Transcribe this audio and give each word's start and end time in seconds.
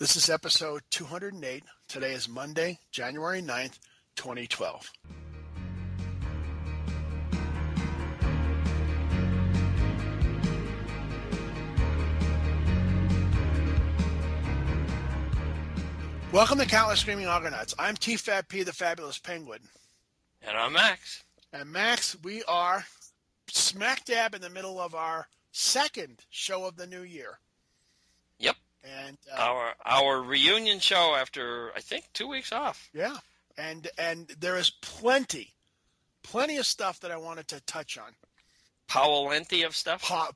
This 0.00 0.14
is 0.14 0.30
episode 0.30 0.82
208. 0.90 1.64
Today 1.88 2.12
is 2.12 2.28
Monday, 2.28 2.78
January 2.92 3.42
9th, 3.42 3.80
2012. 4.14 4.92
Welcome 16.30 16.58
to 16.58 16.66
Countless 16.66 17.00
Screaming 17.00 17.26
Argonauts. 17.26 17.74
I'm 17.76 17.96
T-Fab-P, 17.96 18.62
the 18.62 18.72
Fabulous 18.72 19.18
Penguin. 19.18 19.58
And 20.42 20.56
I'm 20.56 20.74
Max. 20.74 21.24
And 21.52 21.72
Max, 21.72 22.16
we 22.22 22.44
are 22.44 22.84
smack 23.48 24.04
dab 24.04 24.36
in 24.36 24.42
the 24.42 24.50
middle 24.50 24.80
of 24.80 24.94
our 24.94 25.26
second 25.50 26.24
show 26.30 26.66
of 26.66 26.76
the 26.76 26.86
new 26.86 27.02
year. 27.02 27.40
Yep. 28.38 28.54
And 28.84 29.18
uh, 29.32 29.40
Our 29.40 29.74
our 29.84 30.22
reunion 30.22 30.78
show 30.78 31.14
after 31.16 31.72
I 31.76 31.80
think 31.80 32.04
two 32.12 32.28
weeks 32.28 32.52
off. 32.52 32.88
yeah, 32.94 33.16
and 33.56 33.88
and 33.98 34.28
there 34.40 34.56
is 34.56 34.70
plenty, 34.70 35.54
plenty 36.22 36.56
of 36.58 36.66
stuff 36.66 37.00
that 37.00 37.10
I 37.10 37.16
wanted 37.16 37.48
to 37.48 37.60
touch 37.62 37.98
on. 37.98 38.12
Powell-lengthy 38.86 39.62
of 39.64 39.76
stuff. 39.76 40.02
Pa- 40.02 40.30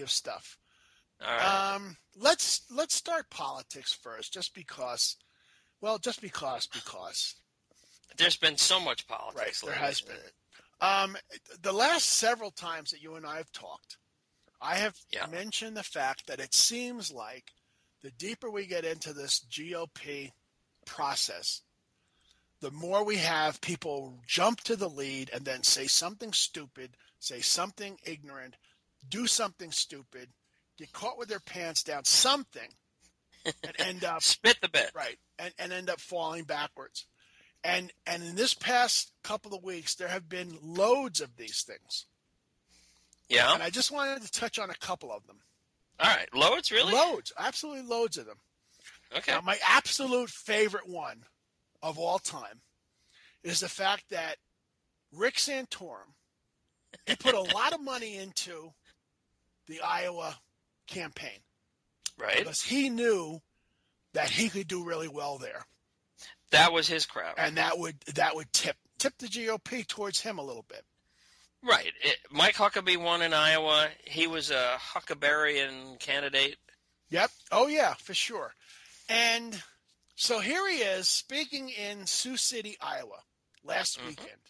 of 0.00 0.10
stuff. 0.10 0.58
All 1.24 1.28
right. 1.36 1.74
Um, 1.74 1.96
let's 2.16 2.62
let's 2.70 2.94
start 2.94 3.30
politics 3.30 3.92
first, 3.92 4.32
just 4.34 4.54
because. 4.54 5.16
Well, 5.80 5.96
just 5.98 6.20
because, 6.20 6.66
because 6.66 7.36
There's 8.18 8.36
been 8.36 8.58
so 8.58 8.78
much 8.80 9.06
right, 9.08 9.18
politics. 9.18 9.60
there 9.62 9.70
lately. 9.70 9.86
has 9.86 10.00
been. 10.02 10.16
Um, 10.82 11.16
the 11.62 11.72
last 11.72 12.04
several 12.04 12.50
times 12.50 12.90
that 12.90 13.00
you 13.02 13.14
and 13.14 13.24
I 13.24 13.36
have 13.38 13.50
talked, 13.52 13.96
I 14.60 14.74
have 14.74 14.94
Yeah. 15.10 15.24
mentioned 15.26 15.76
the 15.78 15.82
fact 15.82 16.26
that 16.26 16.38
it 16.40 16.52
seems 16.52 17.10
like 17.10 17.52
the 18.02 18.10
deeper 18.12 18.50
we 18.50 18.66
get 18.66 18.84
into 18.84 19.12
this 19.12 19.44
GOP 19.50 20.32
process, 20.86 21.62
the 22.60 22.70
more 22.70 23.04
we 23.04 23.16
have 23.16 23.60
people 23.60 24.18
jump 24.26 24.60
to 24.62 24.76
the 24.76 24.88
lead 24.88 25.30
and 25.32 25.44
then 25.44 25.62
say 25.62 25.86
something 25.86 26.32
stupid, 26.32 26.90
say 27.18 27.40
something 27.40 27.98
ignorant, 28.04 28.56
do 29.08 29.26
something 29.26 29.70
stupid, 29.72 30.28
get 30.78 30.92
caught 30.92 31.18
with 31.18 31.28
their 31.28 31.40
pants 31.40 31.82
down, 31.82 32.04
something, 32.04 32.68
and 33.44 33.74
end 33.78 34.04
up 34.04 34.22
Spit 34.22 34.58
the 34.60 34.68
bit. 34.68 34.90
right 34.94 35.16
and, 35.38 35.52
and 35.58 35.72
end 35.72 35.88
up 35.88 35.98
falling 36.00 36.44
backwards 36.44 37.06
and 37.64 37.90
and 38.06 38.22
in 38.22 38.34
this 38.36 38.52
past 38.52 39.12
couple 39.24 39.54
of 39.54 39.62
weeks 39.64 39.94
there 39.94 40.08
have 40.08 40.28
been 40.28 40.58
loads 40.62 41.22
of 41.22 41.34
these 41.36 41.62
things 41.62 42.04
Yeah. 43.30 43.54
and 43.54 43.62
i 43.62 43.70
just 43.70 43.90
wanted 43.90 44.20
to 44.22 44.30
touch 44.30 44.58
on 44.58 44.68
a 44.68 44.74
couple 44.74 45.10
of 45.10 45.26
them 45.26 45.38
All 46.02 46.08
right. 46.08 46.28
Loads 46.34 46.70
really? 46.70 46.92
loads 46.94 47.32
absolutely 47.38 47.82
loads 47.82 48.16
of 48.18 48.26
them 48.26 48.38
Okay. 49.16 49.32
now 49.32 49.40
my 49.40 49.58
absolute 49.66 50.30
favorite 50.30 50.88
one 50.88 51.22
of 51.82 51.98
all 51.98 52.18
time 52.18 52.60
is 53.42 53.60
the 53.60 53.68
fact 53.68 54.04
that 54.10 54.36
rick 55.12 55.34
santorum 55.34 56.14
he 57.06 57.16
put 57.16 57.34
a 57.34 57.40
lot 57.54 57.72
of 57.72 57.80
money 57.82 58.16
into 58.16 58.70
the 59.66 59.80
iowa 59.80 60.36
campaign 60.86 61.38
right. 62.18 62.38
because 62.38 62.62
he 62.62 62.88
knew 62.88 63.40
that 64.14 64.28
he 64.30 64.48
could 64.48 64.68
do 64.68 64.84
really 64.84 65.08
well 65.08 65.38
there 65.38 65.64
That 66.52 66.72
was 66.72 66.86
his 66.88 67.04
crowd. 67.06 67.34
and 67.36 67.56
that 67.56 67.78
would 67.78 67.98
that 68.14 68.34
would 68.36 68.52
tip 68.52 68.76
tip 68.98 69.14
the 69.18 69.26
GOP 69.26 69.86
towards 69.86 70.20
him 70.20 70.38
a 70.38 70.42
little 70.44 70.64
bit. 70.68 70.84
Right. 71.62 71.92
It, 72.02 72.16
Mike 72.30 72.54
Huckabee 72.54 72.96
won 72.96 73.22
in 73.22 73.34
Iowa. 73.34 73.88
He 74.04 74.26
was 74.26 74.50
a 74.50 74.76
Huckabarian 74.94 75.98
candidate. 75.98 76.56
Yep. 77.10 77.30
Oh 77.52 77.66
yeah, 77.66 77.94
for 77.94 78.14
sure. 78.14 78.54
And 79.08 79.62
so 80.14 80.38
here 80.40 80.66
he 80.68 80.76
is 80.78 81.08
speaking 81.08 81.68
in 81.70 82.06
Sioux 82.06 82.36
City, 82.36 82.76
Iowa, 82.80 83.24
last 83.62 83.98
Mhm. 83.98 84.06
weekend. 84.06 84.40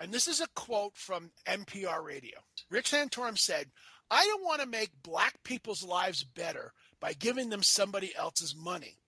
And 0.00 0.12
this 0.12 0.26
is 0.26 0.40
a 0.40 0.48
quote 0.48 0.96
from 0.96 1.32
NPR 1.46 2.02
radio. 2.02 2.44
Rick 2.68 2.86
Santorum 2.86 3.38
said, 3.38 3.70
"I 4.10 4.24
don't 4.26 4.44
want 4.44 4.60
to 4.60 4.66
make 4.66 5.02
black 5.02 5.42
people's 5.42 5.82
lives 5.82 6.24
better 6.24 6.74
by 7.00 7.12
giving 7.12 7.50
them 7.50 7.62
somebody 7.62 8.14
else's 8.14 8.54
money. 8.54 8.98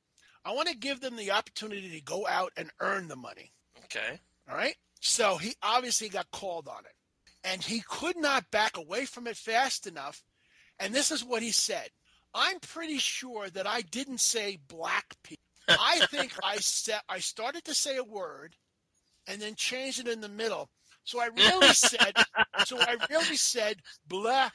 I 0.44 0.52
want 0.52 0.68
to 0.68 0.74
give 0.76 1.00
them 1.00 1.16
the 1.16 1.30
opportunity 1.32 1.90
to 1.90 2.00
go 2.00 2.26
out 2.26 2.52
and 2.56 2.70
earn 2.80 3.08
the 3.08 3.16
money." 3.16 3.52
Okay. 3.84 4.20
All 4.48 4.54
right. 4.56 4.76
So 5.00 5.38
he 5.38 5.56
obviously 5.62 6.08
got 6.08 6.30
called 6.30 6.68
on 6.68 6.84
it. 6.86 6.94
And 7.44 7.62
he 7.62 7.80
could 7.88 8.16
not 8.16 8.50
back 8.50 8.76
away 8.76 9.04
from 9.04 9.26
it 9.26 9.36
fast 9.36 9.86
enough. 9.86 10.22
And 10.78 10.94
this 10.94 11.10
is 11.10 11.24
what 11.24 11.42
he 11.42 11.52
said 11.52 11.88
I'm 12.34 12.60
pretty 12.60 12.98
sure 12.98 13.48
that 13.50 13.66
I 13.66 13.82
didn't 13.82 14.20
say 14.20 14.58
black 14.68 15.14
people. 15.22 15.42
I 15.68 16.00
think 16.10 16.32
I 16.42 16.56
said 16.56 17.00
I 17.08 17.18
started 17.18 17.64
to 17.64 17.74
say 17.74 17.96
a 17.96 18.04
word 18.04 18.56
and 19.26 19.40
then 19.40 19.54
changed 19.54 20.00
it 20.00 20.08
in 20.08 20.20
the 20.20 20.28
middle. 20.28 20.68
So 21.04 21.20
I 21.20 21.26
really 21.26 21.68
said 21.74 22.12
so 22.64 22.78
I 22.80 22.96
really 23.10 23.36
said 23.36 23.76
black 24.06 24.52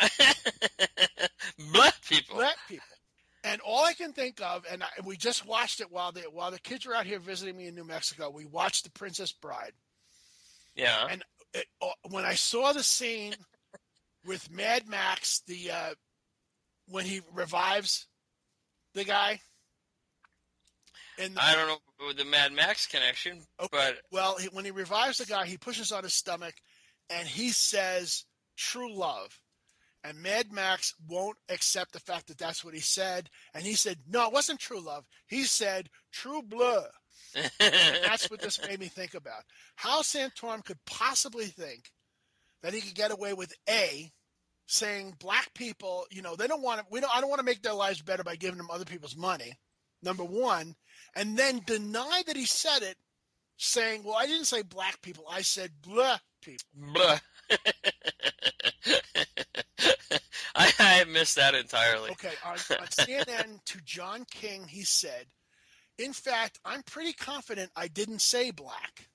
Black 1.72 1.94
people. 2.08 2.36
black 2.36 2.56
people. 2.68 2.84
And 3.42 3.60
all 3.62 3.84
I 3.84 3.94
can 3.94 4.12
think 4.12 4.40
of, 4.42 4.66
and 4.70 4.82
I, 4.82 4.88
we 5.04 5.16
just 5.16 5.46
watched 5.46 5.80
it 5.80 5.90
while 5.90 6.12
the 6.12 6.22
while 6.30 6.50
the 6.50 6.58
kids 6.58 6.84
were 6.86 6.94
out 6.94 7.06
here 7.06 7.18
visiting 7.18 7.56
me 7.56 7.68
in 7.68 7.74
New 7.74 7.84
Mexico. 7.84 8.28
We 8.30 8.44
watched 8.44 8.84
The 8.84 8.90
Princess 8.90 9.32
Bride. 9.32 9.72
Yeah. 10.74 11.06
And 11.10 11.24
it, 11.54 11.66
uh, 11.82 11.88
when 12.10 12.24
I 12.24 12.34
saw 12.34 12.72
the 12.72 12.82
scene 12.82 13.34
with 14.24 14.50
Mad 14.50 14.88
Max, 14.88 15.42
the 15.46 15.70
uh, 15.70 15.94
when 16.88 17.04
he 17.04 17.20
revives 17.32 18.06
the 18.94 19.04
guy, 19.04 19.40
and 21.18 21.38
I 21.38 21.54
don't 21.54 21.80
know 22.00 22.12
the 22.12 22.24
Mad 22.24 22.52
Max 22.52 22.86
connection, 22.86 23.38
Okay. 23.60 23.68
but 23.70 23.96
well, 24.10 24.36
he, 24.38 24.48
when 24.48 24.64
he 24.64 24.70
revives 24.70 25.18
the 25.18 25.26
guy, 25.26 25.46
he 25.46 25.56
pushes 25.56 25.92
on 25.92 26.02
his 26.02 26.14
stomach, 26.14 26.54
and 27.08 27.26
he 27.26 27.50
says 27.50 28.24
"true 28.56 28.92
love," 28.92 29.40
and 30.04 30.18
Mad 30.18 30.52
Max 30.52 30.94
won't 31.08 31.36
accept 31.48 31.92
the 31.92 32.00
fact 32.00 32.28
that 32.28 32.38
that's 32.38 32.64
what 32.64 32.74
he 32.74 32.80
said, 32.80 33.28
and 33.54 33.64
he 33.64 33.74
said, 33.74 33.98
"No, 34.08 34.26
it 34.26 34.32
wasn't 34.32 34.60
true 34.60 34.80
love. 34.80 35.04
He 35.26 35.44
said 35.44 35.88
true 36.12 36.42
blood." 36.42 36.90
That's 37.58 38.30
what 38.30 38.40
this 38.40 38.60
made 38.66 38.80
me 38.80 38.86
think 38.86 39.14
about. 39.14 39.42
How 39.76 40.02
Santorum 40.02 40.64
could 40.64 40.78
possibly 40.86 41.46
think 41.46 41.90
that 42.62 42.74
he 42.74 42.80
could 42.80 42.94
get 42.94 43.12
away 43.12 43.32
with 43.32 43.52
A, 43.68 44.10
saying 44.66 45.16
black 45.18 45.52
people, 45.54 46.06
you 46.10 46.22
know, 46.22 46.36
they 46.36 46.46
don't 46.46 46.62
want 46.62 46.80
to, 46.80 46.86
we 46.90 47.00
don't, 47.00 47.14
I 47.14 47.20
don't 47.20 47.30
want 47.30 47.40
to 47.40 47.44
make 47.44 47.62
their 47.62 47.74
lives 47.74 48.02
better 48.02 48.22
by 48.22 48.36
giving 48.36 48.58
them 48.58 48.70
other 48.70 48.84
people's 48.84 49.16
money, 49.16 49.52
number 50.02 50.24
one, 50.24 50.74
and 51.14 51.36
then 51.36 51.62
deny 51.66 52.22
that 52.26 52.36
he 52.36 52.46
said 52.46 52.82
it, 52.82 52.96
saying, 53.56 54.04
well, 54.04 54.16
I 54.18 54.26
didn't 54.26 54.46
say 54.46 54.62
black 54.62 55.02
people, 55.02 55.24
I 55.30 55.42
said 55.42 55.70
blah 55.82 56.18
people. 56.40 56.66
Blah. 56.74 57.18
I, 60.54 60.72
I 60.78 61.04
missed 61.04 61.36
that 61.36 61.54
entirely. 61.54 62.10
Okay, 62.10 62.32
on, 62.44 62.52
on 62.52 62.86
CNN 62.88 63.64
to 63.64 63.80
John 63.82 64.24
King, 64.30 64.66
he 64.66 64.82
said, 64.82 65.26
in 66.00 66.12
fact, 66.12 66.58
I'm 66.64 66.82
pretty 66.82 67.12
confident 67.12 67.70
I 67.76 67.88
didn't 67.88 68.22
say 68.22 68.50
black. 68.50 69.08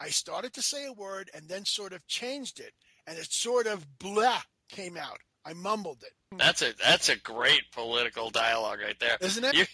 I 0.00 0.08
started 0.08 0.52
to 0.54 0.62
say 0.62 0.86
a 0.86 0.92
word 0.92 1.30
and 1.34 1.48
then 1.48 1.64
sort 1.64 1.92
of 1.92 2.06
changed 2.06 2.60
it, 2.60 2.72
and 3.06 3.18
it 3.18 3.32
sort 3.32 3.66
of 3.66 3.98
blah 3.98 4.40
came 4.68 4.96
out. 4.96 5.18
I 5.44 5.54
mumbled 5.54 6.02
it, 6.02 6.12
That's 6.38 6.62
a 6.62 6.74
that's 6.82 7.08
a 7.08 7.16
great 7.16 7.62
political 7.72 8.28
dialogue 8.30 8.80
right 8.84 8.98
there. 9.00 9.16
isn't 9.20 9.44
it? 9.44 9.54
You, 9.54 9.64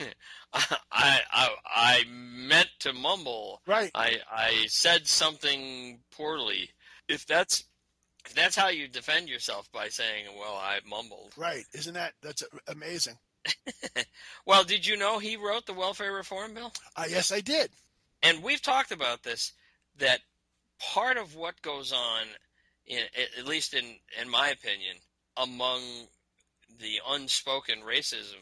I, 0.52 1.20
I 1.30 1.48
I 1.64 2.04
meant 2.10 2.70
to 2.80 2.92
mumble. 2.92 3.60
Right. 3.66 3.90
I 3.94 4.18
I 4.30 4.66
said 4.68 5.06
something 5.06 6.00
poorly. 6.10 6.70
If 7.08 7.26
that's 7.26 7.64
if 8.26 8.34
that's 8.34 8.56
how 8.56 8.68
you 8.68 8.88
defend 8.88 9.28
yourself 9.28 9.70
by 9.72 9.88
saying, 9.88 10.24
"Well, 10.38 10.54
I 10.56 10.80
mumbled." 10.88 11.34
Right. 11.36 11.64
Isn't 11.74 11.94
that 11.94 12.14
that's 12.22 12.42
amazing? 12.66 13.18
Well, 14.46 14.64
did 14.64 14.86
you 14.86 14.96
know 14.96 15.18
he 15.18 15.36
wrote 15.36 15.66
the 15.66 15.72
welfare 15.72 16.12
reform 16.12 16.54
bill? 16.54 16.72
Uh, 16.96 17.04
yes, 17.08 17.32
I 17.32 17.40
did. 17.40 17.70
And 18.22 18.42
we've 18.42 18.60
talked 18.60 18.92
about 18.92 19.22
this 19.22 19.52
that 19.98 20.20
part 20.78 21.16
of 21.16 21.34
what 21.34 21.62
goes 21.62 21.92
on 21.92 22.22
in 22.86 23.02
at 23.38 23.46
least 23.46 23.74
in 23.74 23.84
in 24.20 24.28
my 24.28 24.48
opinion 24.48 24.96
among 25.36 25.80
the 26.80 27.00
unspoken 27.08 27.78
racism 27.80 28.40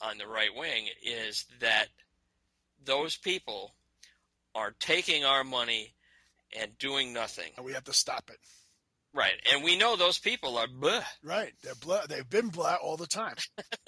on 0.00 0.18
the 0.18 0.26
right 0.26 0.54
wing 0.56 0.86
is 1.04 1.44
that 1.60 1.86
those 2.84 3.16
people 3.16 3.74
are 4.54 4.74
taking 4.80 5.24
our 5.24 5.44
money 5.44 5.92
and 6.58 6.76
doing 6.78 7.12
nothing. 7.12 7.52
And 7.56 7.64
we 7.64 7.72
have 7.74 7.84
to 7.84 7.92
stop 7.92 8.30
it. 8.30 8.38
Right. 9.12 9.32
And 9.52 9.64
we 9.64 9.76
know 9.76 9.96
those 9.96 10.18
people 10.18 10.56
are 10.56 10.66
bleh. 10.66 11.02
Right. 11.24 11.52
They're 11.62 11.74
blah. 11.74 12.06
They've 12.08 12.28
been 12.28 12.48
blah 12.48 12.76
all 12.82 12.96
the 12.96 13.06
time. 13.06 13.34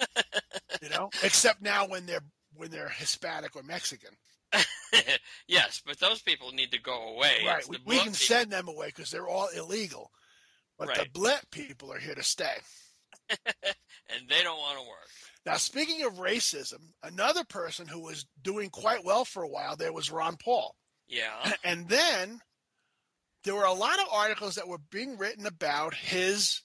you 0.81 0.89
know, 0.89 1.09
except 1.23 1.61
now 1.61 1.87
when 1.87 2.05
they're 2.05 2.23
when 2.55 2.69
they're 2.71 2.89
Hispanic 2.89 3.55
or 3.55 3.63
Mexican. 3.63 4.11
yes, 5.47 5.81
but 5.85 5.99
those 5.99 6.21
people 6.21 6.51
need 6.51 6.71
to 6.71 6.81
go 6.81 7.15
away. 7.15 7.37
right. 7.47 7.67
We, 7.67 7.77
we 7.85 7.95
can 7.95 8.05
people. 8.05 8.13
send 8.15 8.51
them 8.51 8.67
away 8.67 8.87
because 8.87 9.09
they're 9.09 9.27
all 9.27 9.47
illegal. 9.55 10.11
But 10.77 10.93
the 10.93 10.99
Right. 11.01 11.13
blah 11.13 11.37
people 11.51 11.91
are 11.93 11.99
here 11.99 12.15
to 12.15 12.23
stay. 12.23 12.55
and 13.29 14.27
they 14.29 14.43
don't 14.43 14.59
want 14.59 14.77
to 14.79 14.83
work. 14.87 15.09
Now, 15.45 15.55
speaking 15.57 16.03
of 16.05 16.15
racism, 16.15 16.79
another 17.01 17.43
person 17.43 17.87
who 17.87 18.01
was 18.01 18.25
doing 18.41 18.69
quite 18.69 19.03
well 19.03 19.25
for 19.25 19.43
a 19.43 19.49
while 19.49 19.75
there 19.75 19.93
was 19.93 20.11
Ron 20.11 20.35
Paul. 20.37 20.75
Yeah. 21.07 21.53
And 21.63 21.87
then 21.89 22.39
there 23.43 23.55
were 23.55 23.65
a 23.65 23.73
lot 23.73 23.99
of 23.99 24.07
articles 24.11 24.55
that 24.55 24.67
were 24.67 24.77
being 24.89 25.17
written 25.17 25.45
about 25.45 25.93
his 25.93 26.61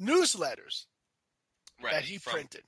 newsletters 0.00 0.86
Right. 1.82 1.92
that 1.94 2.04
he 2.04 2.18
from, 2.18 2.32
printed. 2.34 2.64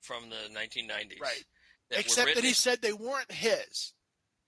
from 0.00 0.30
the 0.30 0.48
1990s. 0.52 1.20
Right. 1.20 1.44
that 1.90 2.00
Except 2.00 2.34
that 2.34 2.44
he 2.44 2.52
said 2.54 2.80
they 2.80 2.92
weren't 2.92 3.30
his. 3.32 3.92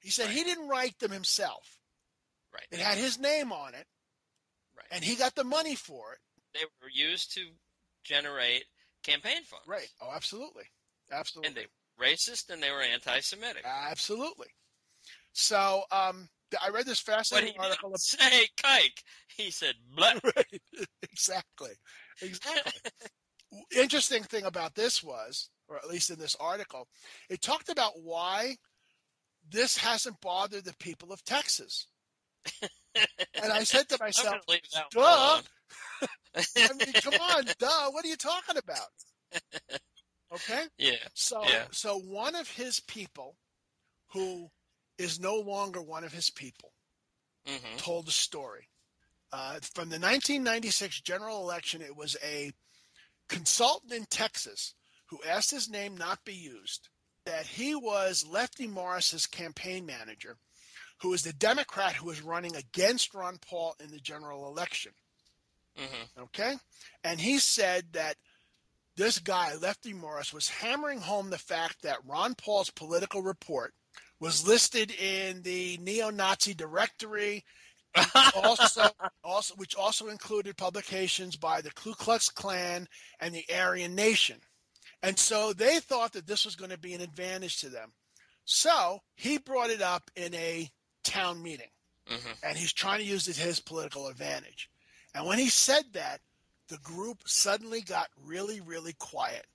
He 0.00 0.10
said 0.10 0.30
he 0.30 0.44
didn't 0.44 0.68
write 0.68 0.98
them 0.98 1.10
himself. 1.10 1.78
Right. 2.52 2.66
It 2.70 2.78
had 2.80 2.98
his 2.98 3.18
name 3.18 3.52
on 3.52 3.74
it, 3.74 3.86
Right. 4.76 4.86
and 4.90 5.04
he 5.04 5.14
got 5.16 5.34
the 5.34 5.44
money 5.44 5.74
for 5.76 6.14
it. 6.14 6.20
they 6.52 6.64
were 6.82 6.88
used 6.92 7.32
to 7.34 7.48
generate 8.02 8.64
campaign 9.04 9.44
funds. 9.44 9.66
Right. 9.68 9.88
Oh, 10.00 10.10
absolutely. 10.12 10.64
Absolutely. 11.12 11.48
And 11.48 11.56
they 11.56 11.66
were 11.98 12.06
racist 12.06 12.50
and 12.50 12.62
they 12.62 12.70
were 12.70 12.80
anti-Semitic. 12.82 13.64
Absolutely. 13.64 14.48
So 15.32 15.84
um, 15.92 16.28
I 16.62 16.70
read 16.70 16.86
this 16.86 17.02
But 17.02 17.12
he 17.12 17.16
fascinating 17.18 17.60
article. 17.60 17.90
didn't 17.90 18.00
say 18.02 18.46
kike. 18.56 19.02
He 19.36 19.50
said 19.50 19.74
blah. 19.94 20.12
right. 20.36 20.60
exactly. 21.02 21.70
Exactly. 22.22 22.72
Interesting 23.76 24.22
thing 24.22 24.44
about 24.44 24.74
this 24.74 25.02
was, 25.02 25.50
or 25.68 25.76
at 25.76 25.88
least 25.88 26.10
in 26.10 26.18
this 26.18 26.36
article, 26.38 26.86
it 27.28 27.40
talked 27.42 27.68
about 27.68 27.92
why 28.02 28.56
this 29.50 29.76
hasn't 29.76 30.20
bothered 30.20 30.64
the 30.64 30.74
people 30.78 31.12
of 31.12 31.24
Texas. 31.24 31.86
And 33.42 33.52
I 33.52 33.64
said 33.64 33.88
to 33.88 33.98
myself, 34.00 34.36
duh. 34.92 35.40
I 36.36 36.72
mean, 36.78 36.92
come 37.02 37.14
on, 37.14 37.44
duh, 37.58 37.90
what 37.90 38.04
are 38.04 38.08
you 38.08 38.16
talking 38.16 38.56
about? 38.56 38.88
Okay? 40.32 40.64
Yeah. 40.78 40.94
So 41.14 41.42
Yeah. 41.44 41.64
so 41.72 41.98
one 41.98 42.34
of 42.36 42.48
his 42.50 42.80
people 42.80 43.36
who 44.12 44.48
is 45.00 45.18
no 45.18 45.36
longer 45.36 45.80
one 45.80 46.04
of 46.04 46.12
his 46.12 46.28
people 46.30 46.72
hmm 47.46 47.76
told 47.78 48.06
the 48.06 48.12
story. 48.12 48.68
Uh, 49.32 49.54
from 49.74 49.88
the 49.88 49.98
1996 49.98 51.00
general 51.00 51.40
election, 51.40 51.80
it 51.80 51.96
was 51.96 52.16
a 52.22 52.52
consultant 53.28 53.92
in 53.92 54.04
Texas 54.04 54.74
who 55.06 55.18
asked 55.26 55.50
his 55.50 55.70
name 55.70 55.96
not 55.96 56.24
be 56.24 56.34
used, 56.34 56.88
that 57.24 57.46
he 57.46 57.74
was 57.74 58.26
Lefty 58.28 58.66
Morris's 58.66 59.26
campaign 59.26 59.86
manager, 59.86 60.36
who 61.00 61.08
was 61.10 61.22
the 61.22 61.32
Democrat 61.32 61.94
who 61.94 62.06
was 62.06 62.20
running 62.20 62.56
against 62.56 63.14
Ron 63.14 63.38
Paul 63.38 63.76
in 63.82 63.90
the 63.90 64.00
general 64.00 64.46
election. 64.46 64.92
hmm 65.76 66.22
Okay? 66.22 66.54
And 67.04 67.20
he 67.20 67.38
said 67.38 67.84
that 67.92 68.16
this 68.96 69.18
guy, 69.18 69.54
Lefty 69.54 69.94
Morris, 69.94 70.32
was 70.32 70.48
hammering 70.48 71.00
home 71.00 71.30
the 71.30 71.38
fact 71.38 71.82
that 71.82 72.04
Ron 72.04 72.34
Paul's 72.34 72.70
political 72.70 73.22
report 73.22 73.72
was 74.20 74.46
listed 74.46 74.90
in 74.92 75.42
the 75.42 75.78
neo-Nazi 75.80 76.54
directory, 76.54 77.44
also, 78.34 78.82
also 79.24 79.54
which 79.56 79.74
also 79.74 80.08
included 80.08 80.56
publications 80.56 81.36
by 81.36 81.60
the 81.60 81.70
Ku 81.70 81.94
Klux 81.94 82.28
Klan 82.28 82.86
and 83.20 83.34
the 83.34 83.44
Aryan 83.54 83.94
Nation. 83.94 84.38
And 85.02 85.18
so 85.18 85.52
they 85.52 85.80
thought 85.80 86.12
that 86.12 86.26
this 86.26 86.44
was 86.44 86.56
going 86.56 86.70
to 86.70 86.78
be 86.78 86.94
an 86.94 87.00
advantage 87.00 87.60
to 87.60 87.68
them. 87.68 87.92
So 88.44 89.00
he 89.14 89.38
brought 89.38 89.70
it 89.70 89.80
up 89.80 90.10
in 90.16 90.34
a 90.34 90.70
town 91.02 91.42
meeting 91.42 91.70
hmm 92.08 92.32
and 92.42 92.58
he's 92.58 92.72
trying 92.72 92.98
to 92.98 93.04
use 93.04 93.28
it 93.28 93.36
his 93.36 93.60
political 93.60 94.08
advantage. 94.08 94.68
And 95.14 95.26
when 95.26 95.38
he 95.38 95.48
said 95.48 95.84
that, 95.92 96.20
the 96.68 96.78
group 96.78 97.18
suddenly 97.26 97.80
got 97.80 98.08
really, 98.24 98.60
really 98.60 98.94
quiet. 98.94 99.46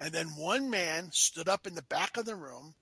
And 0.00 0.12
then 0.12 0.26
one 0.36 0.70
man 0.70 1.10
stood 1.12 1.48
up 1.48 1.66
in 1.66 1.74
the 1.74 1.82
back 1.82 2.16
of 2.16 2.24
the 2.26 2.36
room 2.36 2.74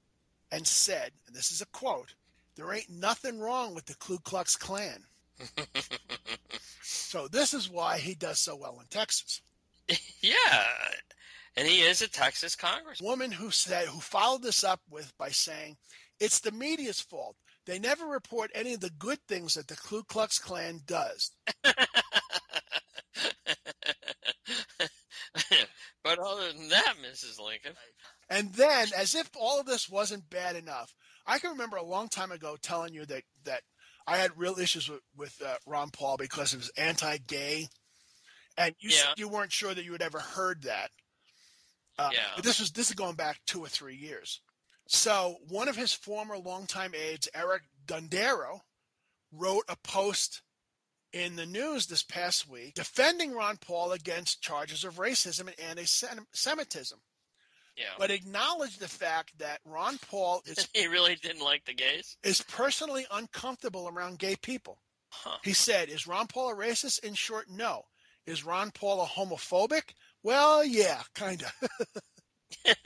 and 0.50 0.66
said, 0.66 1.12
and 1.26 1.34
this 1.34 1.52
is 1.52 1.60
a 1.60 1.66
quote, 1.66 2.14
there 2.56 2.72
ain't 2.72 2.90
nothing 2.90 3.38
wrong 3.38 3.74
with 3.74 3.86
the 3.86 3.94
Ku 3.96 4.18
Klux 4.18 4.56
Klan. 4.56 5.04
So 6.88 7.28
this 7.28 7.54
is 7.54 7.70
why 7.70 7.98
he 7.98 8.14
does 8.14 8.38
so 8.38 8.56
well 8.56 8.78
in 8.80 8.86
Texas. 8.88 9.40
yeah. 10.20 10.64
And 11.56 11.66
he 11.66 11.80
is 11.80 12.02
a 12.02 12.08
Texas 12.08 12.54
congressman. 12.54 13.08
Woman 13.08 13.32
who 13.32 13.50
said 13.50 13.86
who 13.86 14.00
followed 14.00 14.42
this 14.42 14.64
up 14.64 14.80
with 14.90 15.16
by 15.16 15.30
saying, 15.30 15.78
It's 16.20 16.40
the 16.40 16.52
media's 16.52 17.00
fault. 17.00 17.36
They 17.64 17.78
never 17.78 18.06
report 18.06 18.50
any 18.54 18.74
of 18.74 18.80
the 18.80 18.90
good 18.90 19.18
things 19.28 19.54
that 19.54 19.66
the 19.66 19.76
Ku 19.76 20.04
Klux 20.04 20.38
Klan 20.38 20.82
does. 20.86 21.30
but 21.64 21.88
other 26.18 26.52
than 26.52 26.68
that, 26.68 26.94
Mrs. 27.02 27.40
Lincoln, 27.40 27.72
And 28.28 28.52
then, 28.54 28.88
as 28.96 29.14
if 29.14 29.30
all 29.36 29.60
of 29.60 29.66
this 29.66 29.88
wasn't 29.88 30.28
bad 30.30 30.56
enough, 30.56 30.94
I 31.26 31.38
can 31.38 31.50
remember 31.50 31.76
a 31.76 31.84
long 31.84 32.08
time 32.08 32.32
ago 32.32 32.56
telling 32.60 32.92
you 32.92 33.04
that 33.06 33.22
that 33.44 33.62
I 34.06 34.16
had 34.16 34.36
real 34.38 34.58
issues 34.58 34.88
with 34.88 35.02
with 35.16 35.40
uh, 35.44 35.56
Ron 35.66 35.90
Paul 35.90 36.16
because 36.16 36.50
he 36.50 36.56
was 36.56 36.70
anti-gay, 36.76 37.68
and 38.56 38.74
you 38.78 38.90
Yeah. 38.90 39.14
you 39.16 39.28
weren't 39.28 39.52
sure 39.52 39.74
that 39.74 39.84
you 39.84 39.92
had 39.92 40.02
ever 40.02 40.20
heard 40.20 40.62
that. 40.62 40.90
Uh, 41.98 42.10
Yeah. 42.12 42.32
But 42.34 42.44
this 42.44 42.58
was 42.60 42.72
this 42.72 42.88
is 42.88 42.94
going 42.96 43.14
back 43.16 43.40
two 43.46 43.60
or 43.64 43.68
three 43.68 43.96
years. 43.96 44.40
So 44.88 45.38
one 45.48 45.68
of 45.68 45.76
his 45.76 45.92
former 45.92 46.38
longtime 46.38 46.94
aides, 46.94 47.28
Eric 47.34 47.62
Dondero, 47.86 48.60
wrote 49.32 49.64
a 49.68 49.76
post 49.76 50.42
in 51.12 51.36
the 51.36 51.46
news 51.46 51.86
this 51.86 52.02
past 52.02 52.46
week 52.48 52.74
defending 52.74 53.32
Ron 53.32 53.56
Paul 53.56 53.92
against 53.92 54.42
charges 54.42 54.84
of 54.84 54.96
racism 54.96 55.48
and 55.48 55.58
anti-Semitism 55.58 57.00
yeah. 57.76 57.84
but 57.98 58.10
acknowledge 58.10 58.78
the 58.78 58.88
fact 58.88 59.38
that 59.38 59.60
Ron 59.64 59.98
Paul 60.10 60.42
is 60.46 60.68
he 60.74 60.86
really 60.86 61.16
didn't 61.16 61.44
like 61.44 61.64
the 61.64 61.74
gays. 61.74 62.16
is 62.22 62.40
personally 62.42 63.06
uncomfortable 63.10 63.88
around 63.88 64.18
gay 64.18 64.36
people. 64.36 64.78
Huh. 65.10 65.38
He 65.42 65.52
said, 65.52 65.88
"Is 65.88 66.06
Ron 66.06 66.26
Paul 66.26 66.50
a 66.50 66.56
racist?" 66.56 67.04
In 67.04 67.14
short, 67.14 67.48
no. 67.48 67.84
Is 68.26 68.44
Ron 68.44 68.70
Paul 68.72 69.00
a 69.02 69.06
homophobic? 69.06 69.94
Well, 70.22 70.64
yeah, 70.64 71.00
kind 71.14 71.42
of. 71.44 71.68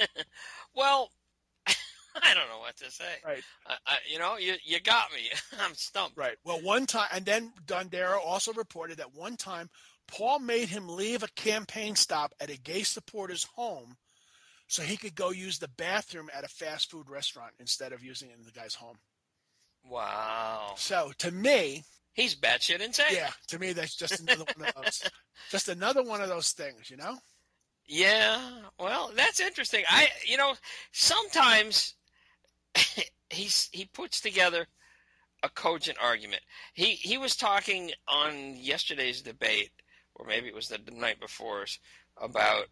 Well, 0.74 1.10
I 1.66 2.34
don't 2.34 2.48
know 2.48 2.58
what 2.60 2.76
to 2.78 2.90
say. 2.90 3.04
Right. 3.24 3.42
I, 3.66 3.74
I, 3.86 3.96
you 4.10 4.18
know, 4.18 4.36
you 4.36 4.54
you 4.64 4.80
got 4.80 5.12
me. 5.12 5.30
I'm 5.60 5.74
stumped. 5.74 6.16
right. 6.16 6.36
Well, 6.44 6.60
one 6.62 6.86
time, 6.86 7.08
and 7.12 7.24
then 7.24 7.52
Dondero 7.66 8.18
also 8.24 8.52
reported 8.52 8.98
that 8.98 9.14
one 9.14 9.36
time 9.36 9.68
Paul 10.08 10.40
made 10.40 10.68
him 10.68 10.88
leave 10.88 11.22
a 11.22 11.28
campaign 11.28 11.96
stop 11.96 12.32
at 12.40 12.50
a 12.50 12.58
gay 12.58 12.82
supporter's 12.82 13.44
home 13.54 13.96
so 14.70 14.84
he 14.84 14.96
could 14.96 15.16
go 15.16 15.30
use 15.30 15.58
the 15.58 15.66
bathroom 15.66 16.30
at 16.32 16.44
a 16.44 16.48
fast 16.48 16.92
food 16.92 17.10
restaurant 17.10 17.52
instead 17.58 17.92
of 17.92 18.04
using 18.04 18.30
it 18.30 18.36
in 18.38 18.44
the 18.44 18.52
guy's 18.52 18.76
home. 18.76 18.94
Wow. 19.84 20.74
So 20.76 21.10
to 21.18 21.32
me, 21.32 21.82
He's 22.12 22.36
batshit 22.36 22.80
insane. 22.80 23.06
yeah, 23.10 23.30
to 23.48 23.58
me 23.58 23.72
that's 23.72 23.96
just 23.96 24.20
another 24.20 24.44
one 24.56 24.68
of 24.68 24.74
those, 24.84 25.02
just 25.50 25.68
another 25.68 26.04
one 26.04 26.20
of 26.20 26.28
those 26.28 26.52
things, 26.52 26.88
you 26.88 26.96
know. 26.96 27.18
Yeah, 27.84 28.40
well, 28.78 29.10
that's 29.16 29.40
interesting. 29.40 29.82
I, 29.88 30.06
you 30.24 30.36
know, 30.36 30.54
sometimes 30.92 31.94
he's 33.30 33.68
he 33.72 33.86
puts 33.86 34.20
together 34.20 34.68
a 35.42 35.48
cogent 35.48 35.98
argument. 36.00 36.42
He 36.74 36.92
he 36.92 37.18
was 37.18 37.34
talking 37.34 37.90
on 38.06 38.54
yesterday's 38.56 39.20
debate, 39.20 39.70
or 40.14 40.26
maybe 40.26 40.46
it 40.46 40.54
was 40.54 40.68
the 40.68 40.78
night 40.92 41.18
before, 41.18 41.64
about 42.20 42.66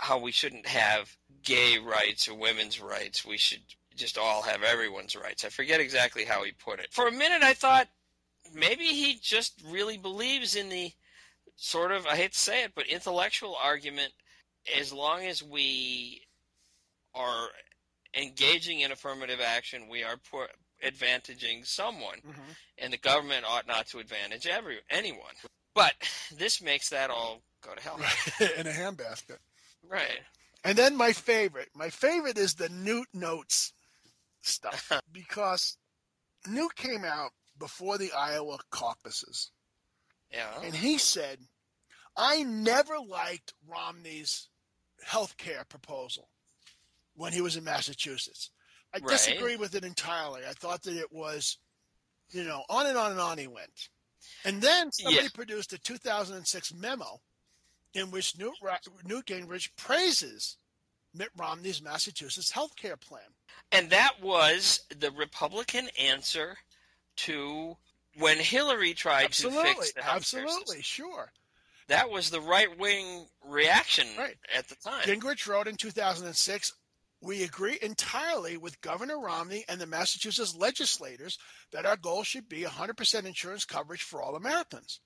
how 0.00 0.18
we 0.18 0.32
shouldn't 0.32 0.66
have 0.66 1.16
gay 1.42 1.78
rights 1.78 2.28
or 2.28 2.34
women's 2.34 2.80
rights. 2.80 3.24
We 3.24 3.36
should 3.38 3.62
just 3.96 4.18
all 4.18 4.42
have 4.42 4.62
everyone's 4.62 5.14
rights. 5.16 5.44
I 5.44 5.48
forget 5.50 5.80
exactly 5.80 6.24
how 6.24 6.42
he 6.44 6.52
put 6.52 6.80
it. 6.80 6.88
For 6.90 7.06
a 7.08 7.12
minute, 7.12 7.42
I 7.42 7.54
thought 7.54 7.88
maybe 8.54 8.84
he 8.84 9.18
just 9.22 9.62
really 9.68 9.98
believes 9.98 10.56
in 10.56 10.68
the 10.68 10.92
sort 11.56 11.92
of 11.92 12.06
I 12.06 12.16
hate 12.16 12.32
to 12.32 12.38
say 12.38 12.64
it, 12.64 12.72
but 12.74 12.86
intellectual 12.86 13.56
argument 13.62 14.12
as 14.78 14.92
long 14.92 15.22
as 15.24 15.42
we 15.42 16.22
are 17.14 17.48
engaging 18.16 18.80
in 18.80 18.92
affirmative 18.92 19.40
action, 19.44 19.88
we 19.88 20.02
are 20.02 20.16
poor, 20.30 20.48
advantaging 20.84 21.66
someone, 21.66 22.18
Mm-hmm. 22.18 22.50
and 22.78 22.92
the 22.92 22.98
government 22.98 23.44
ought 23.48 23.66
not 23.66 23.86
to 23.88 23.98
advantage 23.98 24.46
every 24.46 24.78
anyone. 24.90 25.34
But 25.74 25.92
this 26.36 26.60
makes 26.62 26.88
that 26.90 27.10
all 27.10 27.42
go 27.64 27.74
to 27.74 27.80
hell. 27.82 27.96
in 28.58 28.66
a 28.66 28.70
handbasket. 28.70 29.38
Right. 29.88 30.20
And 30.64 30.76
then 30.76 30.96
my 30.96 31.12
favorite, 31.12 31.70
my 31.74 31.88
favorite 31.90 32.38
is 32.38 32.54
the 32.54 32.68
Newt 32.68 33.08
notes 33.14 33.72
stuff 34.42 34.90
because 35.12 35.76
Newt 36.46 36.74
came 36.76 37.04
out 37.04 37.30
before 37.58 37.98
the 37.98 38.12
Iowa 38.12 38.58
caucuses, 38.70 39.50
Yeah. 40.30 40.60
and 40.62 40.74
he 40.74 40.98
said, 40.98 41.38
"I 42.16 42.42
never 42.42 42.98
liked 42.98 43.54
Romney's 43.66 44.48
health 45.04 45.36
care 45.36 45.64
proposal 45.64 46.30
when 47.14 47.32
he 47.32 47.40
was 47.40 47.56
in 47.56 47.64
Massachusetts. 47.64 48.50
I 48.94 48.98
Right. 48.98 49.08
disagree 49.08 49.56
with 49.56 49.74
it 49.74 49.84
entirely. 49.84 50.46
I 50.46 50.52
thought 50.52 50.82
that 50.82 50.96
it 50.96 51.12
was, 51.12 51.58
you 52.30 52.44
know, 52.44 52.64
on 52.68 52.86
and 52.86 52.96
on 52.98 53.12
and 53.12 53.20
on 53.20 53.38
he 53.38 53.46
went. 53.46 53.88
And 54.44 54.60
then 54.62 54.92
somebody 54.92 55.24
Yeah. 55.24 55.30
produced 55.34 55.72
a 55.72 55.78
2006 55.78 56.72
memo 56.72 57.20
in 57.94 58.10
which 58.10 58.38
Newt, 58.38 58.54
Newt 59.04 59.26
Gingrich 59.26 59.70
praises 59.76 60.56
Mitt 61.14 61.30
Romney's 61.36 61.82
Massachusetts 61.82 62.50
health 62.50 62.76
care 62.76 62.96
plan. 62.96 63.22
And 63.72 63.90
that 63.90 64.22
was 64.22 64.80
the 64.96 65.10
Republican 65.10 65.88
answer 65.98 66.56
to 67.18 67.76
when 68.16 68.38
Hillary 68.38 68.94
tried 68.94 69.24
absolutely, 69.24 69.70
to 69.70 69.74
fix 69.76 69.92
the 69.92 70.02
health 70.02 70.16
absolutely, 70.16 70.82
sure. 70.82 71.32
That 71.88 72.10
was 72.10 72.30
the 72.30 72.40
right 72.40 72.78
wing 72.78 73.26
reaction 73.44 74.06
right. 74.16 74.36
at 74.56 74.68
the 74.68 74.76
time. 74.76 75.02
Gingrich 75.02 75.46
wrote 75.48 75.66
in 75.66 75.76
2006 75.76 76.72
we 77.22 77.42
agree 77.42 77.78
entirely 77.82 78.56
with 78.56 78.80
Governor 78.80 79.20
Romney 79.20 79.64
and 79.68 79.80
the 79.80 79.86
Massachusetts 79.86 80.56
legislators 80.56 81.38
that 81.72 81.84
our 81.84 81.96
goal 81.96 82.22
should 82.22 82.48
be 82.48 82.62
100% 82.62 83.24
insurance 83.26 83.64
coverage 83.64 84.02
for 84.02 84.22
all 84.22 84.36
Americans. 84.36 85.00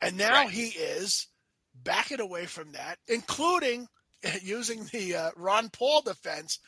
And 0.00 0.18
now 0.18 0.42
Right. 0.42 0.50
he 0.50 0.68
is 0.68 1.28
backing 1.74 2.20
away 2.20 2.46
from 2.46 2.72
that, 2.72 2.98
including 3.08 3.88
using 4.42 4.84
the 4.92 5.16
uh, 5.16 5.30
Ron 5.36 5.68
Paul 5.70 6.02
defense. 6.02 6.58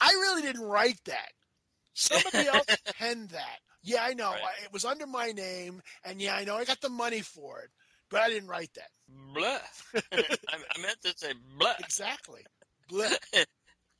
I 0.00 0.10
really 0.10 0.42
didn't 0.42 0.66
write 0.66 1.00
that. 1.06 1.32
Somebody 1.94 2.48
else 2.54 2.66
penned 2.98 3.30
that. 3.30 3.58
Yeah, 3.82 4.02
I 4.02 4.14
know. 4.14 4.30
Right. 4.30 4.42
I, 4.42 4.64
it 4.64 4.72
was 4.72 4.84
under 4.84 5.06
my 5.06 5.30
name, 5.32 5.80
and 6.04 6.20
yeah, 6.20 6.34
I 6.34 6.44
know 6.44 6.56
I 6.56 6.64
got 6.64 6.80
the 6.80 6.88
money 6.88 7.20
for 7.20 7.60
it, 7.60 7.70
but 8.10 8.20
I 8.20 8.28
didn't 8.28 8.48
write 8.48 8.74
that. 8.74 8.90
Blah. 9.08 9.58
I, 10.12 10.56
I 10.76 10.80
meant 10.80 11.00
to 11.02 11.14
say 11.16 11.32
blah. 11.58 11.74
Exactly. 11.78 12.42
Blah. 12.88 13.10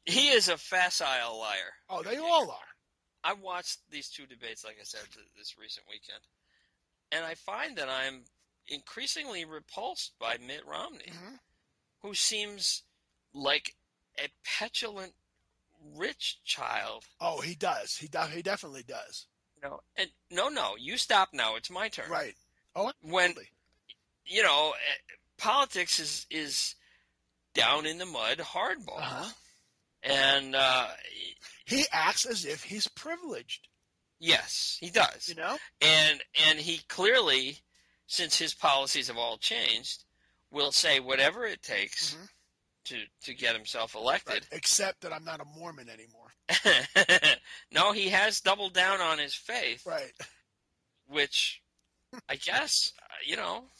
He 0.05 0.29
is 0.29 0.49
a 0.49 0.57
facile 0.57 1.39
liar. 1.39 1.73
Oh, 1.89 2.03
they 2.03 2.19
all 2.19 2.51
are. 2.51 2.77
I 3.25 3.33
watched 3.33 3.79
these 3.91 4.09
two 4.09 4.27
debates, 4.27 4.65
like 4.65 4.77
I 4.81 4.85
said, 4.85 5.01
this 5.37 5.59
recent 5.59 5.87
weekend, 5.89 6.21
and 7.11 7.25
I 7.25 7.35
find 7.35 7.77
that 7.77 7.89
I'm 7.89 8.23
increasingly 8.69 9.45
repulsed 9.45 10.19
by 10.19 10.37
Mitt 10.39 10.65
Romney, 10.67 11.07
Mhm. 11.13 11.41
who 12.01 12.15
seems 12.15 12.83
like 13.33 13.77
a 14.19 14.29
petulant 14.45 15.15
rich 15.81 16.43
child. 16.45 17.05
Oh, 17.21 17.41
he 17.41 17.55
does. 17.55 17.97
He 17.97 18.09
de- 18.09 18.29
he 18.31 18.43
definitely 18.43 18.83
does. 18.83 19.27
You 19.57 19.63
know, 19.63 19.85
and 19.97 20.11
no, 20.31 20.49
no, 20.49 20.77
you 20.77 20.99
stop 20.99 21.33
now. 21.33 21.57
It's 21.57 21.71
my 21.71 21.89
turn. 21.89 22.11
Right. 22.11 22.37
Oh, 22.75 22.93
When 23.01 23.31
absolutely. 23.31 23.51
you 24.25 24.43
know, 24.43 24.73
eh, 24.73 25.15
politics 25.37 25.99
is 26.01 26.27
is 26.31 26.75
down 27.55 27.87
in 27.87 27.99
the 27.99 28.07
mud, 28.07 28.39
hardball, 28.39 28.99
Uh-huh. 28.99 29.33
and 30.03 30.55
uh, 30.55 30.95
He 31.65 31.87
acts 31.91 32.27
as 32.27 32.45
if 32.45 32.65
he's 32.65 32.87
privileged. 32.89 33.69
yes, 34.19 34.77
he 34.81 34.91
does. 34.91 35.29
You 35.29 35.35
know. 35.37 35.59
and 35.81 36.23
and 36.35 36.59
he 36.61 36.79
clearly, 36.79 37.63
since 38.07 38.39
his 38.39 38.55
policies 38.55 39.09
have 39.09 39.17
all 39.19 39.37
changed, 39.39 40.05
will 40.51 40.73
say 40.73 41.01
whatever 41.01 41.45
it 41.47 41.63
takes 41.63 42.15
Mhm. 42.15 42.29
to 42.85 43.07
to 43.23 43.35
get 43.35 43.55
himself 43.57 43.95
elected. 43.95 44.47
Except 44.53 45.01
that 45.03 45.13
I'm 45.13 45.25
not 45.25 45.41
a 45.41 45.45
Mormon 45.45 45.89
anymore. 45.89 46.33
no, 47.71 47.93
he 47.93 48.09
has 48.11 48.41
doubled 48.41 48.75
down 48.75 49.01
on 49.01 49.19
his 49.19 49.35
faith, 49.35 49.85
Right. 49.85 50.13
which 51.07 51.63
I 52.29 52.37
guess 52.37 52.93
you 53.25 53.37
know 53.37 53.71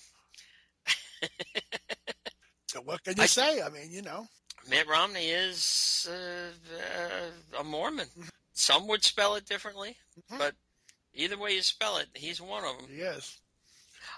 So 2.69 2.81
what 2.83 3.03
can 3.05 3.17
you 3.17 3.23
I- 3.23 3.27
say? 3.27 3.63
I 3.63 3.69
mean, 3.71 3.91
you 3.93 4.03
know. 4.03 4.27
Mitt 4.69 4.89
Romney 4.89 5.29
is 5.31 6.09
uh, 6.11 6.51
uh, 6.77 7.61
a 7.61 7.65
Mormon. 7.65 8.09
Some 8.53 8.89
would 8.89 9.05
spell 9.05 9.37
it 9.37 9.47
differently, 9.47 9.97
Mhm. 10.29 10.39
but 10.39 10.57
either 11.15 11.39
way 11.39 11.53
you 11.55 11.63
spell 11.63 11.99
it, 11.99 12.09
he's 12.15 12.41
one 12.41 12.65
of 12.65 12.77
them. 12.77 12.89
He 12.89 13.01
is. 13.03 13.39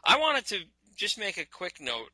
I 0.04 0.16
wanted 0.18 0.46
to 0.46 0.60
just 0.96 1.18
make 1.18 1.38
a 1.38 1.44
quick 1.46 1.80
note 1.80 2.10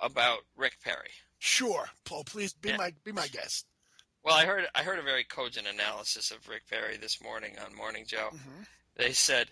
about 0.00 0.38
Rick 0.56 0.78
Perry. 0.84 1.10
Sure. 1.38 1.86
Paul, 2.04 2.24
please 2.24 2.52
be 2.52 2.70
Yeah. 2.70 2.76
my 2.76 2.92
be 3.04 3.12
my 3.12 3.28
guest. 3.28 3.66
Well, 4.24 4.34
I 4.34 4.44
heard 4.44 4.66
I 4.74 4.82
heard 4.82 4.98
a 4.98 5.02
very 5.02 5.24
cogent 5.24 5.66
analysis 5.66 6.30
of 6.30 6.46
Rick 6.48 6.62
Perry 6.68 6.96
this 6.96 7.22
morning 7.22 7.56
on 7.64 7.74
Morning 7.74 8.04
Joe. 8.06 8.30
hmm 8.30 8.62
They 8.96 9.12
said 9.12 9.48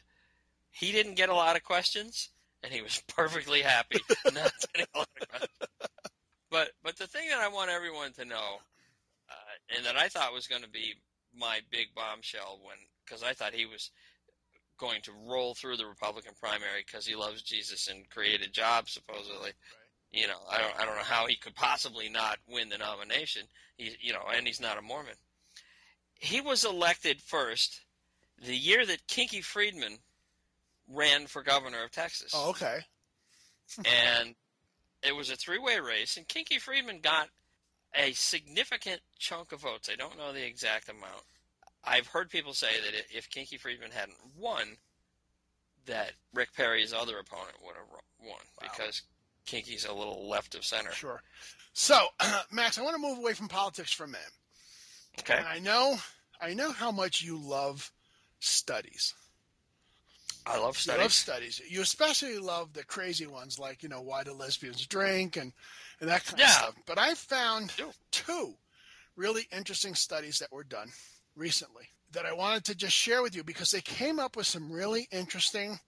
he 0.71 0.92
didn't 0.92 1.14
get 1.14 1.28
a 1.28 1.35
lot 1.35 1.56
of 1.56 1.62
questions, 1.62 2.30
and 2.62 2.73
he 2.73 2.83
was 2.83 3.02
perfectly 3.09 3.62
happy 3.62 4.00
not 4.33 4.52
getting 4.75 4.87
a 4.95 4.99
lot 4.99 5.09
of 5.21 5.28
questions. 5.28 5.68
But 6.50 6.71
but 6.83 6.97
the 6.97 7.06
thing 7.06 7.28
that 7.30 7.38
I 7.40 7.49
want 7.49 7.71
everyone 7.71 8.12
to 8.14 8.25
know, 8.25 8.59
uh, 9.30 9.76
and 9.76 9.87
that 9.87 9.97
I 9.97 10.09
thought 10.09 10.33
was 10.33 10.47
going 10.47 10.62
to 10.62 10.68
be 10.68 10.95
my 11.35 11.61
big 11.71 11.88
bombshell 11.95 12.61
when 12.62 12.76
because 13.04 13.23
I 13.23 13.33
thought 13.33 13.54
he 13.54 13.66
was 13.66 13.90
going 14.78 15.00
to 15.02 15.12
roll 15.26 15.54
through 15.54 15.76
the 15.76 15.87
Republican 15.87 16.33
primary 16.40 16.85
because 16.85 17.06
he 17.06 17.14
loves 17.14 17.42
Jesus 17.42 17.88
and 17.88 18.09
created 18.11 18.52
jobs 18.52 18.92
supposedly. 18.92 19.52
You 20.12 20.28
know, 20.28 20.38
I 20.50 20.59
don't 20.59 20.78
I 20.78 20.85
don't 20.85 20.97
know 20.97 21.02
how 21.02 21.26
he 21.26 21.37
could 21.37 21.54
possibly 21.54 22.09
not 22.09 22.38
win 22.49 22.68
the 22.68 22.78
nomination. 22.78 23.42
He 23.76 23.97
you 24.00 24.12
know, 24.12 24.23
and 24.35 24.47
he's 24.47 24.61
not 24.61 24.78
a 24.78 24.83
Mormon. 24.83 25.14
He 26.14 26.40
was 26.40 26.64
elected 26.64 27.21
first 27.21 27.80
the 28.42 28.56
year 28.56 28.85
that 28.87 29.06
Kinky 29.06 29.40
Friedman 29.40 29.99
ran 30.88 31.26
for 31.26 31.42
governor 31.42 31.85
of 31.85 31.90
Texas. 31.90 32.33
Oh, 32.35 32.50
okay. 32.50 32.80
And 33.85 34.37
it 35.02 35.14
was 35.14 35.30
a 35.30 35.37
three 35.37 35.59
way 35.59 35.80
race, 35.80 36.16
and 36.16 36.28
Kinky 36.28 36.59
Friedman 36.59 37.00
got 37.00 37.28
a 37.95 38.12
significant 38.12 39.00
chunk 39.18 39.52
of 39.52 39.61
votes. 39.61 39.88
I 39.90 39.97
don't 39.97 40.16
know 40.16 40.33
the 40.33 40.47
exact 40.47 40.88
amount. 40.88 41.25
I've 41.87 42.07
heard 42.07 42.31
people 42.31 42.52
say 42.52 42.69
that 42.85 43.16
if 43.16 43.31
Kinky 43.31 43.59
Friedman 43.59 43.90
hadn't 43.90 44.16
won, 44.37 44.76
that 45.87 46.12
Rick 46.35 46.52
Perry's 46.57 46.93
other 46.93 47.19
opponent 47.19 47.57
would 47.64 47.76
have 47.76 47.87
won 48.21 48.31
Wow. 48.61 48.69
because 48.71 49.02
Kinky's 49.47 49.85
a 49.85 49.93
little 49.93 50.28
left 50.28 50.55
of 50.55 50.64
center. 50.64 50.90
Sure. 50.93 51.23
So, 51.73 52.09
Max, 52.50 52.78
I 52.78 52.83
want 52.83 52.97
to 52.97 53.02
move 53.02 53.19
away 53.19 53.35
from 53.35 53.49
politics 53.49 53.93
for 53.93 54.05
a 54.05 54.09
minute. 54.09 54.33
Okay. 55.21 55.37
And 55.38 55.47
I 55.47 55.59
know 55.61 55.97
I 56.40 56.55
know 56.55 56.73
how 56.73 56.90
much 56.90 57.23
you 57.23 57.38
love 57.38 57.90
studies. 58.40 59.14
I 60.45 60.59
love 60.59 60.76
studies. 60.78 60.97
You 60.99 61.02
love 61.02 61.12
studies. 61.12 61.55
studies. 61.57 61.73
You 61.73 61.83
especially 61.83 62.38
love 62.38 62.73
the 62.73 62.85
crazy 62.85 63.26
ones 63.26 63.59
like, 63.59 63.83
you 63.83 63.88
know, 63.88 64.00
why 64.02 64.23
do 64.23 64.33
lesbians 64.33 64.87
drink 64.87 65.37
and, 65.37 65.52
and 66.00 66.09
that 66.11 66.25
kind 66.25 66.38
Yeah. 66.38 66.47
of 66.47 66.50
stuff. 66.52 66.75
But 66.87 66.99
I 66.99 67.14
found 67.14 67.73
two 68.12 68.55
really 69.16 69.49
interesting 69.50 69.95
studies 69.95 70.38
that 70.40 70.52
were 70.52 70.62
done 70.64 70.93
recently 71.37 71.85
that 72.12 72.26
I 72.26 72.33
wanted 72.33 72.64
to 72.66 72.75
just 72.75 72.95
share 72.95 73.23
with 73.23 73.37
you 73.37 73.45
because 73.45 73.71
they 73.71 73.81
came 73.83 74.19
up 74.19 74.37
with 74.37 74.47
some 74.47 74.71
really 74.73 75.07
interesting 75.12 75.78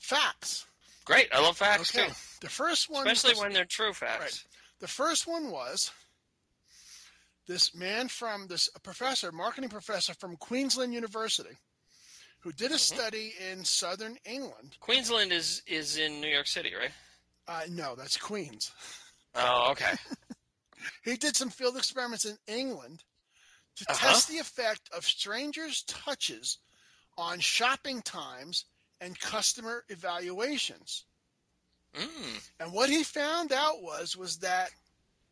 facts. 0.00 0.66
Great. 1.04 1.28
I 1.32 1.40
love 1.40 1.56
facts 1.56 1.94
okay. 1.94 2.08
too, 2.08 2.14
The 2.40 2.48
first 2.48 2.90
one 2.90 3.06
especially 3.06 3.34
was- 3.34 3.42
when 3.44 3.52
they're 3.52 3.64
true 3.64 3.92
facts. 3.92 4.20
Right. 4.20 4.44
the 4.80 4.88
first 4.88 5.26
one 5.26 5.50
was 5.50 5.90
this 7.46 7.74
man 7.74 8.08
from 8.08 8.46
this 8.48 8.68
a 8.74 8.80
professor, 8.80 9.30
marketing 9.32 9.70
professor 9.70 10.14
from 10.14 10.36
Queensland 10.36 10.94
University, 10.94 11.56
who 12.40 12.52
did 12.52 12.72
a 12.72 12.76
Mhm. 12.76 12.78
study 12.78 13.34
in 13.38 13.64
southern 13.64 14.16
England. 14.24 14.76
Queensland 14.80 15.32
is 15.32 15.62
is 15.66 15.96
in 15.98 16.20
New 16.20 16.28
York 16.28 16.46
City, 16.46 16.74
right? 16.74 16.92
Uh, 17.46 17.64
no, 17.68 17.94
that's 17.94 18.16
Queens. 18.16 18.72
Oh, 19.34 19.70
okay. 19.72 19.92
He 21.02 21.16
did 21.16 21.34
some 21.34 21.48
field 21.50 21.76
experiments 21.78 22.26
in 22.26 22.38
England 22.46 23.04
to 23.76 23.84
Uh-huh. 23.90 24.12
test 24.12 24.28
the 24.28 24.38
effect 24.38 24.88
of 24.92 25.04
strangers' 25.06 25.82
touches 25.82 26.58
on 27.16 27.40
shopping 27.40 28.02
times 28.02 28.64
and 29.00 29.18
customer 29.18 29.84
evaluations. 29.88 31.04
mm. 31.94 32.40
And 32.58 32.72
what 32.72 32.90
he 32.90 33.04
found 33.04 33.52
out 33.52 33.82
was 33.82 34.16
was 34.16 34.38
that 34.38 34.72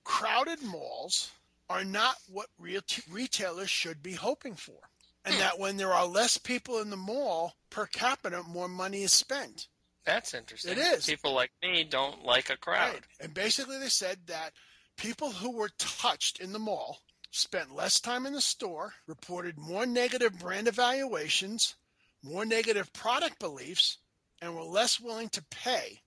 crowded 0.05 0.63
malls 0.63 1.31
are 1.69 1.85
not 1.85 2.17
what 2.29 2.49
real 2.59 2.83
retailers 3.09 3.71
should 3.71 4.03
be 4.03 4.13
hoping 4.13 4.55
for. 4.55 4.79
And 5.25 5.35
Hmm. 5.35 5.41
that 5.41 5.59
when 5.59 5.77
there 5.77 5.93
are 5.93 6.05
less 6.07 6.37
people 6.37 6.81
in 6.81 6.91
the 6.91 6.97
mall 6.97 7.57
per 7.71 7.87
capita, 7.87 8.43
more 8.43 8.69
money 8.69 9.03
is 9.05 9.13
spent. 9.13 9.69
That's 10.05 10.35
interesting. 10.35 10.73
It 10.73 10.79
is. 10.79 11.07
People 11.07 11.33
like 11.33 11.53
me 11.63 11.85
don't 11.85 12.25
like 12.25 12.51
a 12.51 12.57
crowd. 12.57 12.95
Right. 12.95 13.05
And 13.21 13.33
basically, 13.33 13.79
they 13.79 13.89
said 13.89 14.27
that 14.27 14.53
people 14.97 15.31
who 15.31 15.53
were 15.53 15.71
touched 15.79 16.41
in 16.41 16.53
the 16.53 16.59
mall 16.59 17.03
spent 17.33 17.75
less 17.75 17.99
time 17.99 18.27
in 18.27 18.35
the 18.35 18.41
store, 18.41 18.93
reported 19.07 19.59
more 19.59 19.87
negative 19.87 20.39
brand 20.39 20.69
evaluations, 20.69 21.75
more 22.23 22.45
negative 22.45 22.93
product 22.93 23.41
beliefs, 23.41 23.99
and 24.41 24.55
were 24.55 24.63
less 24.63 25.01
willing 25.01 25.31
to 25.31 25.43
pay 25.51 26.03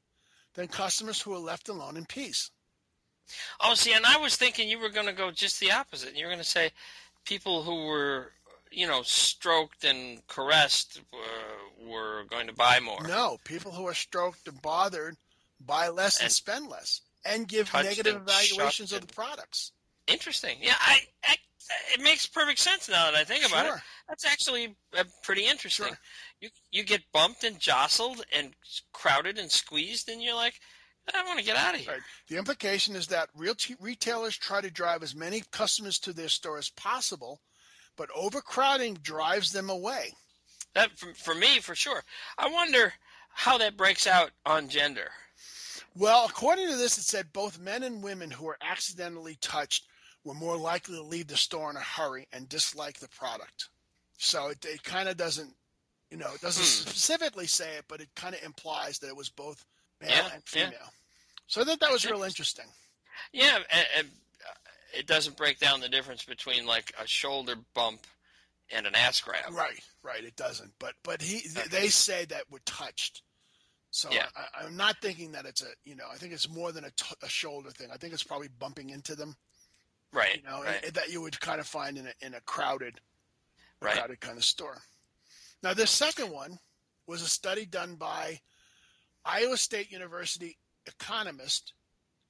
than 0.53 0.67
customers 0.67 1.21
who 1.21 1.31
were 1.31 1.37
left 1.37 1.67
alone 1.67 1.97
in 1.97 2.05
peace. 2.05 2.51
Oh, 3.59 3.73
see, 3.73 3.91
and 3.91 4.05
I 4.05 4.17
was 4.17 4.35
thinking 4.35 4.69
you 4.69 4.79
were 4.79 4.89
going 4.89 5.07
to 5.07 5.13
go 5.13 5.31
just 5.31 5.59
the 5.59 5.71
opposite. 5.71 6.15
You 6.15 6.25
were 6.25 6.31
going 6.31 6.43
to 6.43 6.47
say 6.47 6.71
people 7.25 7.63
who 7.63 7.85
were, 7.85 8.31
you 8.71 8.87
know, 8.87 9.01
stroked 9.01 9.83
and 9.83 10.25
caressed 10.27 11.01
uh, 11.11 11.87
were 11.89 12.25
going 12.29 12.47
to 12.47 12.53
buy 12.53 12.79
more. 12.79 13.05
No, 13.07 13.39
people 13.43 13.71
who 13.71 13.87
are 13.87 13.95
stroked 13.95 14.47
and 14.47 14.61
bothered 14.61 15.17
buy 15.59 15.89
less 15.89 16.19
and, 16.19 16.25
And 16.25 16.31
spend 16.31 16.69
less 16.69 17.01
and 17.25 17.47
give 17.47 17.73
negative 17.73 18.15
and 18.15 18.29
evaluations 18.29 18.93
of 18.93 19.01
the 19.01 19.13
products. 19.13 19.71
Interesting. 20.07 20.57
Yeah, 20.61 20.75
I, 20.79 20.99
I, 21.23 21.35
it 21.93 22.01
makes 22.01 22.27
perfect 22.27 22.59
sense 22.59 22.89
now 22.89 23.05
that 23.05 23.15
I 23.15 23.23
think 23.23 23.47
about 23.47 23.65
it. 23.65 23.81
That's 24.07 24.25
actually 24.25 24.75
uh, 24.97 25.03
pretty 25.23 25.45
interesting. 25.45 25.87
Sure. 25.87 25.97
You 26.41 26.49
you 26.71 26.83
get 26.83 27.01
bumped 27.11 27.43
and 27.43 27.59
jostled 27.59 28.23
and 28.37 28.53
crowded 28.93 29.39
and 29.39 29.51
squeezed, 29.51 30.09
and 30.09 30.21
you're 30.21 30.35
like, 30.35 30.53
I 31.13 31.23
want 31.23 31.39
to 31.39 31.45
get 31.45 31.55
out 31.55 31.75
of 31.75 31.81
here. 31.81 31.93
Right. 31.93 32.01
The 32.29 32.37
implication 32.37 32.95
is 32.95 33.07
that 33.07 33.29
real 33.35 33.55
t- 33.55 33.75
retailers 33.79 34.37
try 34.37 34.61
to 34.61 34.71
drive 34.71 35.01
as 35.03 35.15
many 35.15 35.43
customers 35.51 35.99
to 35.99 36.13
their 36.13 36.29
store 36.29 36.57
as 36.57 36.69
possible, 36.69 37.41
but 37.97 38.09
overcrowding 38.15 38.95
drives 39.01 39.51
them 39.51 39.69
away. 39.69 40.13
That 40.73 40.91
for, 40.97 41.13
for 41.13 41.35
me, 41.35 41.59
for 41.59 41.73
sure. 41.73 42.03
I 42.37 42.47
wonder 42.49 42.93
how 43.33 43.57
that 43.57 43.77
breaks 43.77 44.07
out 44.07 44.31
on 44.45 44.69
gender. 44.69 45.09
Well, 45.95 46.25
according 46.27 46.69
to 46.69 46.75
this, 46.75 46.97
it 46.97 47.03
said 47.03 47.33
both 47.33 47.59
men 47.59 47.83
and 47.83 48.03
women 48.03 48.31
who 48.31 48.45
were 48.45 48.57
accidentally 48.61 49.37
touched 49.41 49.85
were 50.25 50.33
more 50.33 50.57
likely 50.57 50.95
to 50.97 51.03
leave 51.03 51.27
the 51.27 51.37
store 51.37 51.69
in 51.69 51.77
a 51.77 51.79
hurry 51.79 52.27
and 52.33 52.49
dislike 52.49 52.99
the 52.99 53.07
product. 53.09 53.69
So 54.17 54.49
it, 54.49 54.65
it 54.65 54.83
kind 54.83 55.07
of 55.07 55.15
doesn't, 55.17 55.53
you 56.11 56.17
know, 56.17 56.33
it 56.33 56.41
doesn't 56.41 56.63
Hmm. 56.63 56.89
specifically 56.89 57.47
say 57.47 57.77
it, 57.77 57.85
but 57.87 58.01
it 58.01 58.09
kind 58.15 58.35
of 58.35 58.43
implies 58.43 58.99
that 58.99 59.07
it 59.07 59.15
was 59.15 59.29
both 59.29 59.63
male 60.01 60.09
Yeah, 60.11 60.29
and 60.33 60.43
yeah. 60.53 60.65
female. 60.65 60.89
So 61.47 61.61
I 61.61 61.63
think 61.63 61.79
that 61.79 61.91
was 61.91 62.05
real 62.09 62.23
interesting. 62.23 62.65
Yeah, 63.31 63.57
and, 63.71 63.87
and 63.97 64.07
uh, 64.07 64.97
it 64.97 65.05
doesn't 65.07 65.37
break 65.37 65.59
down 65.59 65.79
the 65.79 65.89
difference 65.89 66.23
between 66.25 66.65
like 66.65 66.91
a 67.01 67.05
shoulder 67.07 67.55
bump 67.73 68.07
and 68.71 68.87
an 68.87 68.95
ass 68.95 69.21
grab. 69.21 69.51
Right, 69.51 69.79
right. 70.01 70.23
It 70.23 70.35
doesn't, 70.35 70.71
but 70.79 70.95
but 71.03 71.21
he 71.21 71.47
they 71.69 71.87
say 71.89 72.25
that 72.25 72.43
we're 72.49 72.57
touched. 72.65 73.21
So 73.91 74.09
Yeah. 74.11 74.25
I, 74.35 74.65
I'm 74.65 74.75
not 74.75 74.95
thinking 75.01 75.33
that 75.33 75.45
it's 75.45 75.61
a 75.61 75.67
you 75.83 75.95
know 75.95 76.05
I 76.11 76.15
think 76.15 76.33
it's 76.33 76.49
more 76.49 76.71
than 76.71 76.83
a, 76.85 76.89
t- 76.91 77.15
a 77.21 77.29
shoulder 77.29 77.69
thing. 77.69 77.89
I 77.93 77.97
think 77.97 78.13
it's 78.13 78.23
probably 78.23 78.47
bumping 78.59 78.89
into 78.89 79.15
them. 79.15 79.35
Right. 80.15 80.37
You 80.37 80.49
know 80.49 80.63
right. 80.63 80.83
and- 80.83 80.93
that 80.95 81.09
you 81.09 81.21
would 81.21 81.39
kind 81.39 81.59
of 81.59 81.67
find 81.67 81.97
in 81.97 82.07
a 82.07 82.13
in 82.21 82.33
a 82.33 82.41
crowded, 82.41 82.99
a 83.81 83.85
Right. 83.85 83.95
crowded 83.95 84.19
kind 84.21 84.37
of 84.37 84.45
store. 84.45 84.81
Now 85.61 85.73
this 85.73 85.91
second 85.91 86.31
one 86.31 86.59
was 87.07 87.21
a 87.21 87.29
study 87.29 87.65
done 87.65 87.95
by 87.95 88.41
Iowa 89.23 89.57
State 89.57 89.91
University 89.91 90.57
economist 90.85 91.73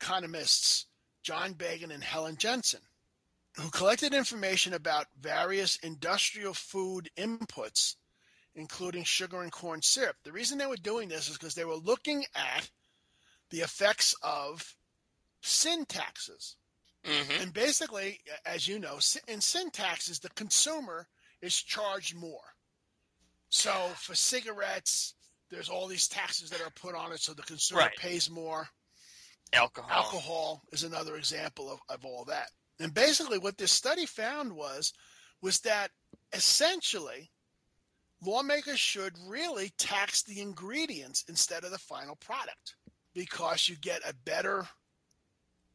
economists 0.01 0.85
John 1.23 1.53
Beghin 1.55 1.91
and 1.91 2.03
Helen 2.03 2.37
Jensen, 2.37 2.81
who 3.55 3.69
collected 3.69 4.13
information 4.13 4.73
about 4.73 5.07
various 5.19 5.77
industrial 5.77 6.53
food 6.53 7.09
inputs, 7.17 7.95
including 8.53 9.03
sugar 9.03 9.41
and 9.41 9.51
corn 9.51 9.81
syrup. 9.81 10.17
The 10.23 10.31
reason 10.31 10.57
they 10.57 10.65
were 10.67 10.75
doing 10.77 11.09
this 11.09 11.27
is 11.29 11.37
because 11.37 11.55
they 11.55 11.65
were 11.65 11.75
looking 11.75 12.25
at 12.35 12.69
the 13.49 13.61
effects 13.61 14.15
of 14.21 14.75
sin 15.41 15.85
taxes. 15.85 16.55
Hmm 17.05 17.41
And 17.41 17.53
basically, 17.53 18.19
as 18.45 18.67
you 18.67 18.79
know, 18.79 18.99
in 19.27 19.41
sin 19.41 19.69
taxes, 19.69 20.19
the 20.19 20.29
consumer 20.29 21.07
is 21.41 21.55
charged 21.55 22.15
more. 22.15 22.41
So 23.49 23.71
for 23.95 24.15
cigarettes, 24.15 25.13
there's 25.51 25.69
all 25.69 25.87
these 25.87 26.07
taxes 26.07 26.49
that 26.49 26.61
are 26.61 26.71
put 26.71 26.95
on 26.95 27.11
it, 27.11 27.19
so 27.19 27.33
the 27.33 27.43
consumer 27.43 27.81
Right. 27.81 27.95
pays 27.97 28.29
more. 28.29 28.67
Alcohol. 29.53 29.91
Alcohol 29.91 30.63
is 30.71 30.83
another 30.83 31.15
example 31.15 31.71
of, 31.71 31.79
of 31.89 32.03
all 32.03 32.25
that. 32.25 32.49
And 32.79 32.93
basically, 32.93 33.37
what 33.37 33.57
this 33.57 33.71
study 33.71 34.05
found 34.05 34.51
was 34.51 34.91
was 35.41 35.59
that 35.61 35.91
essentially 36.33 37.31
lawmakers 38.21 38.79
should 38.79 39.13
really 39.27 39.71
tax 39.77 40.23
the 40.23 40.41
ingredients 40.41 41.23
instead 41.29 41.63
of 41.63 41.71
the 41.71 41.77
final 41.77 42.15
product 42.15 42.75
because 43.13 43.69
you 43.69 43.75
get 43.77 44.01
a 44.07 44.13
better 44.25 44.67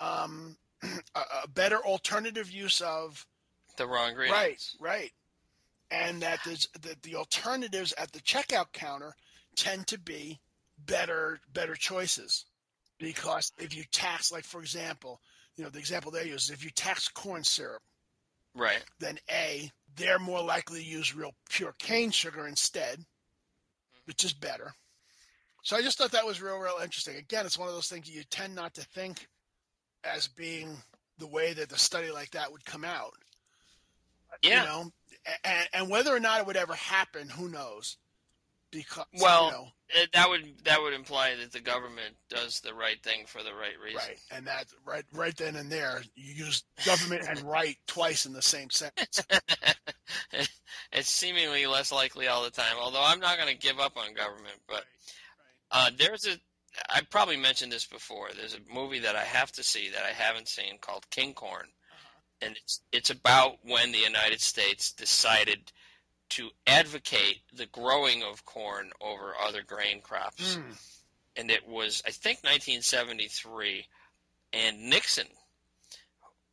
um, 0.00 0.56
a, 0.82 1.20
a 1.44 1.48
better 1.48 1.78
alternative 1.78 2.50
use 2.50 2.80
of 2.80 3.26
The 3.76 3.86
raw 3.86 4.02
right 4.04 4.10
ingredients. 4.10 4.76
right 4.80 5.12
and 5.90 6.22
that 6.22 6.38
there's 6.44 6.68
that 6.82 7.02
the 7.02 7.16
alternatives 7.16 7.92
at 7.98 8.12
the 8.12 8.20
checkout 8.20 8.72
counter 8.72 9.14
tend 9.56 9.86
to 9.88 9.98
be 9.98 10.40
better 10.86 11.40
better 11.52 11.74
choices 11.74 12.46
because 12.98 13.52
if 13.58 13.74
you 13.76 13.84
tax 13.92 14.30
like 14.32 14.44
for 14.44 14.60
example 14.60 15.20
you 15.56 15.64
know 15.64 15.70
the 15.70 15.78
example 15.78 16.10
they 16.10 16.24
use 16.26 16.44
is 16.44 16.50
if 16.50 16.64
you 16.64 16.70
tax 16.70 17.08
corn 17.08 17.44
syrup 17.44 17.82
Right. 18.54 18.82
then 18.98 19.18
a 19.30 19.70
they're 19.96 20.18
more 20.18 20.42
likely 20.42 20.80
to 20.82 20.86
use 20.88 21.14
real 21.14 21.34
pure 21.50 21.74
cane 21.78 22.10
sugar 22.10 22.46
instead 22.48 23.04
which 24.06 24.24
is 24.24 24.32
better 24.32 24.72
so 25.62 25.76
i 25.76 25.82
just 25.82 25.98
thought 25.98 26.12
that 26.12 26.26
was 26.26 26.40
real 26.42 26.58
real 26.58 26.78
interesting 26.82 27.16
again 27.16 27.44
it's 27.46 27.58
one 27.58 27.68
of 27.68 27.74
those 27.74 27.88
things 27.88 28.08
you 28.08 28.22
tend 28.30 28.54
not 28.54 28.74
to 28.74 28.82
think 28.86 29.28
as 30.04 30.28
being 30.28 30.76
the 31.18 31.26
way 31.26 31.52
that 31.52 31.68
the 31.68 31.78
study 31.78 32.10
like 32.10 32.30
that 32.30 32.50
would 32.52 32.64
come 32.64 32.84
out 32.84 33.14
Yeah. 34.42 34.60
you 34.62 34.66
know 34.68 34.92
and, 35.44 35.68
and 35.74 35.90
whether 35.90 36.14
or 36.14 36.20
not 36.20 36.40
it 36.40 36.46
would 36.46 36.56
ever 36.56 36.74
happen 36.74 37.28
who 37.28 37.48
knows 37.48 37.96
because 38.70 39.04
Well, 39.20 39.46
you 39.46 39.50
know, 39.50 39.68
It, 39.88 40.12
that 40.12 40.28
would 40.30 40.44
that 40.64 40.80
would 40.80 40.94
imply 40.94 41.34
that 41.34 41.52
the 41.52 41.60
government 41.60 42.14
does 42.28 42.60
the 42.60 42.72
right 42.72 43.02
thing 43.02 43.24
for 43.26 43.42
the 43.42 43.52
right 43.52 43.78
reason. 43.82 43.98
right 44.08 44.18
and 44.30 44.46
that 44.46 44.66
right 44.86 45.04
right 45.12 45.36
then 45.36 45.56
and 45.56 45.70
there 45.70 46.02
you 46.14 46.44
use 46.46 46.62
government 46.86 47.26
and 47.28 47.40
right 47.44 47.76
twice 47.86 48.24
in 48.26 48.32
the 48.32 48.42
same 48.42 48.70
sentence 48.70 49.20
it's 50.92 51.08
seemingly 51.08 51.66
less 51.66 51.92
likely 51.92 52.26
all 52.28 52.42
the 52.42 52.50
time. 52.50 52.76
Although 52.78 53.02
I'm 53.04 53.20
not 53.20 53.36
going 53.38 53.48
to 53.52 53.58
give 53.58 53.78
up 53.78 53.96
on 53.96 54.14
government, 54.14 54.56
but 54.68 54.84
uh, 55.70 55.90
there's 55.96 56.26
a. 56.26 56.36
I 56.88 57.00
probably 57.02 57.36
mentioned 57.36 57.72
this 57.72 57.86
before. 57.86 58.28
There's 58.34 58.54
a 58.54 58.74
movie 58.74 59.00
that 59.00 59.16
I 59.16 59.24
have 59.24 59.50
to 59.52 59.62
see 59.62 59.90
that 59.90 60.04
I 60.04 60.12
haven't 60.12 60.48
seen 60.48 60.78
called 60.80 61.08
King 61.10 61.34
Corn, 61.34 61.66
and 62.40 62.56
it's 62.56 62.80
it's 62.92 63.10
about 63.10 63.58
when 63.64 63.92
the 63.92 63.98
United 63.98 64.40
States 64.40 64.92
decided 64.92 65.72
to 66.30 66.48
advocate 66.66 67.40
the 67.52 67.66
growing 67.66 68.22
of 68.22 68.44
corn 68.44 68.90
over 69.00 69.34
other 69.44 69.62
grain 69.62 70.00
crops. 70.00 70.56
Mm, 70.56 70.76
and 71.36 71.50
it 71.50 71.66
was 71.66 72.02
I 72.06 72.10
think 72.10 72.38
1973, 72.38 73.86
and 74.52 74.90
Nixon, 74.90 75.26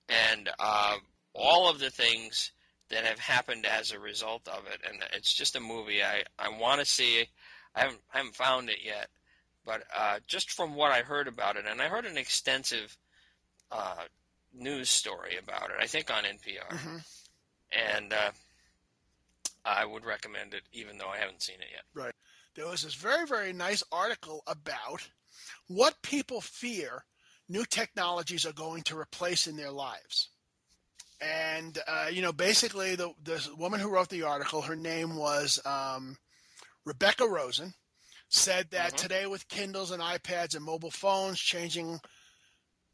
and 0.09 0.49
uh, 0.59 0.95
all 1.33 1.69
of 1.69 1.79
the 1.79 1.91
things 1.91 2.51
that 2.89 3.05
have 3.05 3.19
happened 3.19 3.65
as 3.65 3.91
a 3.91 3.99
result 3.99 4.47
of 4.47 4.65
it, 4.73 4.81
and 4.87 5.03
it's 5.13 5.33
just 5.33 5.55
a 5.55 5.59
movie 5.59 6.03
I 6.03 6.23
I 6.39 6.49
want 6.49 6.79
to 6.79 6.85
see. 6.85 7.27
I 7.75 7.81
haven't 7.81 8.01
I 8.13 8.17
haven't 8.17 8.35
found 8.35 8.69
it 8.69 8.79
yet, 8.83 9.09
but 9.67 9.83
uh, 9.95 10.19
just 10.27 10.51
from 10.51 10.75
what 10.75 10.93
I 10.93 11.01
heard 11.01 11.27
about 11.27 11.57
it, 11.57 11.65
and 11.69 11.81
I 11.81 11.89
heard 11.89 12.05
an 12.05 12.17
extensive 12.17 12.97
uh, 13.69 14.05
news 14.53 14.89
story 14.89 15.35
about 15.37 15.69
it. 15.69 15.75
I 15.79 15.85
think 15.85 16.09
on 16.09 16.23
NPR, 16.23 16.69
mhm. 16.69 17.03
and 17.93 18.13
uh, 18.13 18.31
I 19.65 19.85
would 19.85 20.05
recommend 20.05 20.53
it, 20.53 20.63
even 20.71 20.97
though 20.97 21.09
I 21.09 21.17
haven't 21.17 21.43
seen 21.43 21.57
it 21.57 21.67
yet. 21.71 21.83
Right. 21.93 22.13
There 22.55 22.65
was 22.65 22.81
this 22.81 22.95
very 22.95 23.27
very 23.27 23.51
nice 23.51 23.83
article 23.91 24.41
about 24.47 25.07
what 25.67 26.01
people 26.01 26.39
fear 26.39 27.03
new 27.49 27.65
technologies 27.65 28.45
are 28.45 28.53
going 28.53 28.83
to 28.83 28.97
replace 28.97 29.47
in 29.47 29.57
their 29.57 29.71
lives 29.71 30.29
and 31.21 31.79
uh, 31.87 32.07
you 32.11 32.21
know 32.21 32.31
basically 32.31 32.95
the 32.95 33.11
the 33.23 33.47
woman 33.57 33.79
who 33.79 33.89
wrote 33.89 34.09
the 34.09 34.23
article 34.23 34.61
her 34.61 34.75
name 34.75 35.15
was 35.15 35.59
um, 35.65 36.17
rebecca 36.85 37.25
rosen 37.25 37.73
said 38.29 38.69
that 38.71 38.93
Mhm. 38.93 38.97
today 38.97 39.25
with 39.25 39.47
kindles 39.47 39.91
and 39.91 40.01
ipads 40.03 40.55
and 40.55 40.63
mobile 40.65 40.91
phones 40.91 41.39
changing 41.39 41.99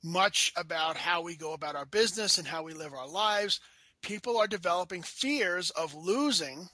much 0.04 0.52
about 0.56 0.98
how 0.98 1.22
we 1.22 1.36
go 1.36 1.54
about 1.54 1.76
our 1.76 1.86
business 1.86 2.38
and 2.38 2.48
how 2.48 2.62
we 2.64 2.74
live 2.74 2.94
our 2.94 3.08
lives 3.08 3.60
people 4.02 4.38
are 4.38 4.48
developing 4.48 5.02
fears 5.02 5.70
of 5.72 5.94
losing 5.94 6.70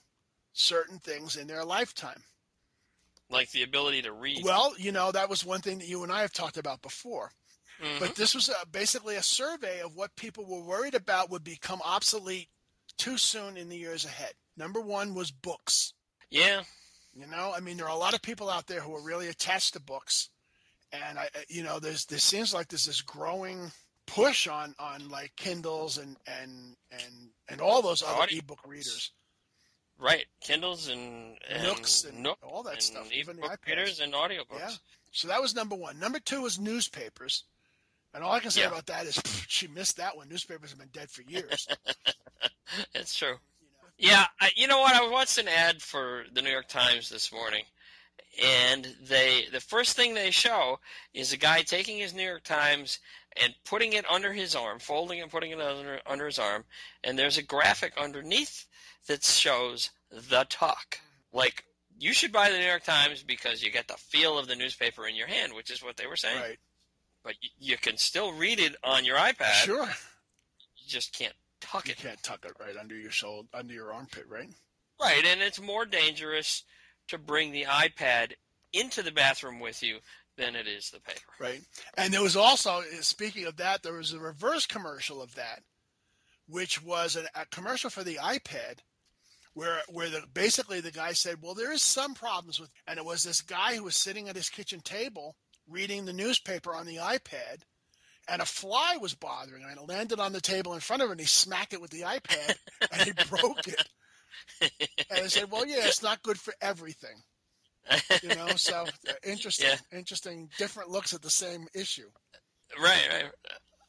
certain 0.53 0.99
things 0.99 1.35
in 1.35 1.45
their 1.47 1.63
lifetime 1.63 2.23
Like 3.29 3.51
the 3.51 3.61
ability 3.61 4.01
to 4.01 4.11
read. 4.11 4.43
well, 4.43 4.73
you 4.79 4.91
know, 4.91 5.11
that 5.11 5.29
was 5.29 5.45
one 5.45 5.61
thing 5.61 5.77
that 5.77 5.87
you 5.87 6.01
and 6.01 6.11
I 6.11 6.21
have 6.21 6.33
talked 6.33 6.57
about 6.57 6.81
before. 6.81 7.31
Mhm. 7.79 7.99
But 7.99 8.15
this 8.15 8.33
was 8.33 8.49
uh 8.49 8.65
basically 8.65 9.15
a 9.15 9.21
survey 9.23 9.79
of 9.81 9.93
what 9.93 10.15
people 10.15 10.45
were 10.47 10.63
worried 10.63 10.95
about 10.95 11.29
would 11.29 11.43
become 11.43 11.81
obsolete 11.83 12.49
too 12.97 13.19
soon 13.19 13.55
in 13.55 13.69
the 13.69 13.77
years 13.77 14.03
ahead. 14.05 14.33
Number 14.57 14.81
one 14.81 15.13
was 15.13 15.29
books. 15.31 15.93
yeah, 16.31 16.63
You 17.19 17.27
know, 17.27 17.51
I 17.55 17.59
mean, 17.59 17.75
there 17.77 17.85
are 17.87 17.95
a 17.95 17.99
lot 17.99 18.13
of 18.13 18.21
people 18.21 18.49
out 18.49 18.67
there 18.67 18.79
who 18.79 18.95
are 18.95 19.01
really 19.01 19.27
attached 19.27 19.73
to 19.73 19.79
books, 19.81 20.29
and 20.93 21.19
I, 21.19 21.27
you 21.49 21.63
know, 21.63 21.79
there's 21.79 22.05
there 22.05 22.19
seems 22.19 22.53
like 22.53 22.67
there's 22.69 22.85
this 22.85 23.01
growing 23.01 23.71
push 24.05 24.47
on 24.47 24.73
on 24.79 25.09
like 25.09 25.35
Kindles 25.35 25.97
and 25.97 26.15
and 26.41 26.75
and 26.91 27.29
and 27.49 27.59
all 27.61 27.81
those 27.81 28.01
other 28.03 28.21
Audio- 28.23 28.39
ebook 28.39 28.59
readers, 28.65 29.11
right. 29.97 30.25
Kindles 30.41 30.87
and, 30.87 31.37
and 31.49 31.63
Nooks 31.63 32.05
and 32.05 32.23
Nook 32.23 32.37
all 32.41 32.63
that 32.63 32.81
stuff, 32.81 33.11
even 33.11 33.35
the 33.35 33.41
iPads. 33.43 33.67
readers 33.67 33.99
and 33.99 34.13
audiobooks. 34.13 34.59
Yeah. 34.59 34.71
So 35.11 35.27
that 35.27 35.41
was 35.41 35.53
number 35.55 35.75
one. 35.75 35.99
Number 35.99 36.19
two 36.19 36.41
was 36.43 36.57
newspapers. 36.59 37.43
And 38.13 38.23
all 38.23 38.31
I 38.31 38.39
can 38.39 38.49
say 38.51 38.61
Yeah. 38.61 38.67
about 38.69 38.85
that 38.87 39.05
is 39.05 39.21
she 39.47 39.67
missed 39.67 39.97
that 39.97 40.15
one. 40.15 40.29
Newspapers 40.29 40.69
have 40.69 40.79
been 40.79 40.89
dead 40.93 41.09
for 41.11 41.21
years. 41.23 41.67
it's 42.95 43.15
true. 43.15 43.35
Yeah, 43.99 44.25
I, 44.39 44.49
you 44.55 44.67
know 44.67 44.79
what? 44.79 44.95
I 44.95 45.09
watched 45.09 45.37
an 45.37 45.49
ad 45.49 45.81
for 45.81 46.23
the 46.33 46.41
New 46.41 46.49
York 46.49 46.69
Times 46.69 47.09
this 47.09 47.33
morning, 47.33 47.63
and 48.41 48.87
they 49.03 49.43
the 49.51 49.59
first 49.59 49.95
thing 49.95 50.13
they 50.13 50.31
show 50.31 50.79
is 51.13 51.33
a 51.33 51.37
guy 51.37 51.61
taking 51.61 51.97
his 51.97 52.13
New 52.13 52.23
York 52.23 52.43
Times 52.43 52.99
and 53.43 53.53
putting 53.65 53.93
it 53.93 54.05
under 54.09 54.31
his 54.31 54.55
arm, 54.55 54.79
folding 54.79 55.21
and 55.21 55.29
putting 55.29 55.51
it 55.51 55.59
under 55.59 55.99
under 56.07 56.25
his 56.25 56.39
arm, 56.39 56.63
and 57.03 57.19
there's 57.19 57.37
a 57.37 57.43
graphic 57.43 57.93
underneath 57.97 58.65
that 59.07 59.23
shows 59.23 59.89
the 60.11 60.45
talk. 60.49 60.99
Like 61.33 61.65
you 61.99 62.13
should 62.13 62.31
buy 62.31 62.49
the 62.49 62.57
New 62.57 62.65
York 62.65 62.85
Times 62.85 63.21
because 63.23 63.61
you 63.61 63.69
get 63.69 63.89
the 63.89 63.95
feel 63.95 64.39
of 64.39 64.47
the 64.47 64.55
newspaper 64.55 65.05
in 65.07 65.15
your 65.15 65.27
hand, 65.27 65.53
which 65.53 65.69
is 65.69 65.83
what 65.83 65.97
they 65.97 66.07
were 66.07 66.15
saying. 66.15 66.39
Right. 66.39 66.59
but 67.23 67.33
you, 67.41 67.49
you 67.59 67.77
can 67.77 67.97
still 67.97 68.31
read 68.31 68.59
it 68.59 68.75
on 68.81 69.03
your 69.03 69.17
iPad. 69.17 69.51
Sure. 69.65 69.85
You 70.77 70.87
just 70.87 71.11
can't 71.17 71.33
tuck 71.61 71.87
You 71.87 71.93
it. 71.93 71.97
can't 71.97 72.21
tuck 72.23 72.45
it 72.45 72.53
right 72.59 72.77
under 72.77 72.95
your 72.95 73.11
shoulder, 73.11 73.47
under 73.53 73.73
your 73.73 73.91
armpit, 73.93 74.25
right? 74.27 74.49
Right, 75.01 75.25
and 75.25 75.41
it's 75.41 75.61
more 75.61 75.85
dangerous 75.85 76.63
to 77.07 77.17
bring 77.17 77.51
the 77.51 77.63
iPad 77.63 78.33
into 78.73 79.01
the 79.01 79.11
bathroom 79.11 79.59
with 79.59 79.81
you 79.81 79.99
than 80.37 80.55
it 80.55 80.67
is 80.67 80.89
the 80.91 80.99
paper. 80.99 81.19
Right. 81.39 81.61
And 81.95 82.13
there 82.13 82.21
was 82.21 82.35
also, 82.35 82.81
speaking 83.01 83.45
of 83.45 83.57
that, 83.57 83.83
there 83.83 83.93
was 83.93 84.13
a 84.13 84.19
reverse 84.19 84.65
commercial 84.65 85.21
of 85.21 85.35
that, 85.35 85.63
which 86.47 86.81
was 86.83 87.15
a 87.15 87.45
commercial 87.47 87.89
for 87.89 88.03
the 88.03 88.15
iPad, 88.15 88.79
where 89.53 89.81
where 89.89 90.09
the 90.09 90.23
basically 90.33 90.79
the 90.79 90.91
guy 90.91 91.13
said, 91.13 91.41
"Well, 91.41 91.55
there 91.55 91.71
is 91.71 91.83
some 91.83 92.13
problems 92.13 92.59
with," 92.59 92.69
and 92.87 92.97
it 92.97 93.05
was 93.05 93.23
this 93.23 93.41
guy 93.41 93.75
who 93.75 93.83
was 93.83 93.95
sitting 93.95 94.29
at 94.29 94.35
his 94.35 94.49
kitchen 94.49 94.79
table 94.81 95.35
reading 95.67 96.05
the 96.05 96.13
newspaper 96.13 96.73
on 96.73 96.85
the 96.85 96.97
iPad. 96.97 97.61
And 98.29 98.41
a 98.41 98.45
fly 98.45 98.97
was 99.01 99.15
bothering 99.15 99.61
him, 99.61 99.69
and 99.69 99.79
it 99.79 99.87
landed 99.87 100.19
on 100.19 100.33
the 100.33 100.41
table 100.41 100.73
in 100.73 100.79
front 100.79 101.01
of 101.01 101.07
him. 101.07 101.13
And 101.13 101.19
he 101.19 101.25
smacked 101.25 101.73
it 101.73 101.81
with 101.81 101.91
the 101.91 102.01
iPad, 102.01 102.55
and 102.91 103.01
he 103.01 103.11
broke 103.29 103.67
it. 103.67 103.87
And 104.61 105.23
I 105.23 105.27
said, 105.27 105.49
"Well, 105.51 105.65
yeah, 105.65 105.85
it's 105.87 106.03
not 106.03 106.21
good 106.23 106.39
for 106.39 106.53
everything, 106.61 107.21
you 108.23 108.29
know." 108.35 108.49
So 108.55 108.85
uh, 109.07 109.11
interesting, 109.23 109.67
Yeah. 109.69 109.97
interesting, 109.97 110.49
different 110.57 110.89
looks 110.89 111.13
at 111.13 111.21
the 111.21 111.29
same 111.29 111.67
issue. 111.73 112.09
right, 112.79 113.07
right. 113.11 113.31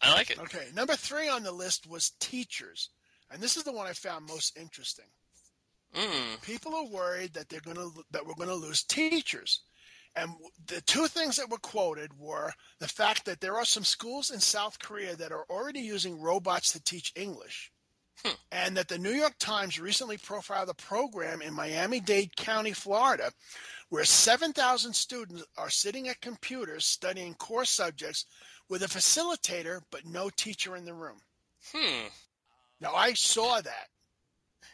I 0.02 0.12
like 0.14 0.30
it. 0.30 0.38
Okay, 0.38 0.68
number 0.74 0.94
three 0.94 1.28
on 1.28 1.42
the 1.42 1.52
list 1.52 1.86
was 1.86 2.12
teachers, 2.20 2.90
and 3.30 3.42
this 3.42 3.56
is 3.56 3.64
the 3.64 3.72
one 3.72 3.86
I 3.86 3.92
found 3.92 4.26
most 4.26 4.56
interesting. 4.56 5.06
Mm, 5.94 6.40
People 6.42 6.74
are 6.74 6.86
worried 6.86 7.34
that 7.34 7.48
they're 7.48 7.60
going 7.60 7.76
to 7.76 7.90
that 8.12 8.24
we're 8.24 8.34
going 8.34 8.48
to 8.48 8.54
lose 8.54 8.82
teachers, 8.84 9.62
and 10.16 10.32
the 10.66 10.80
two 10.82 11.06
things 11.06 11.36
that 11.36 11.50
were 11.50 11.58
quoted 11.58 12.10
were 12.18 12.52
the 12.78 12.88
fact 12.88 13.24
that 13.26 13.40
there 13.40 13.56
are 13.56 13.64
some 13.64 13.84
schools 13.84 14.30
in 14.30 14.40
South 14.40 14.78
Korea 14.78 15.14
that 15.16 15.32
are 15.32 15.44
already 15.48 15.80
using 15.80 16.20
robots 16.20 16.72
to 16.72 16.82
teach 16.82 17.12
English, 17.14 17.72
Hmm. 18.24 18.34
and 18.52 18.76
that 18.76 18.88
the 18.88 18.98
New 18.98 19.12
York 19.12 19.38
Times 19.38 19.78
recently 19.78 20.18
profiled 20.18 20.68
a 20.68 20.74
program 20.74 21.40
in 21.40 21.54
Miami-Dade 21.54 22.36
County, 22.36 22.72
Florida, 22.72 23.32
where 23.88 24.04
7,000 24.04 24.92
students 24.92 25.44
are 25.56 25.70
sitting 25.70 26.08
at 26.08 26.20
computers 26.20 26.84
studying 26.84 27.34
core 27.34 27.64
subjects 27.64 28.26
with 28.68 28.82
a 28.82 28.86
facilitator 28.86 29.80
but 29.90 30.04
no 30.04 30.28
teacher 30.30 30.76
in 30.76 30.84
the 30.84 30.94
room. 30.94 31.20
hmm. 31.72 32.08
Now 32.80 32.94
I 32.94 33.12
saw 33.14 33.60
that. 33.60 33.89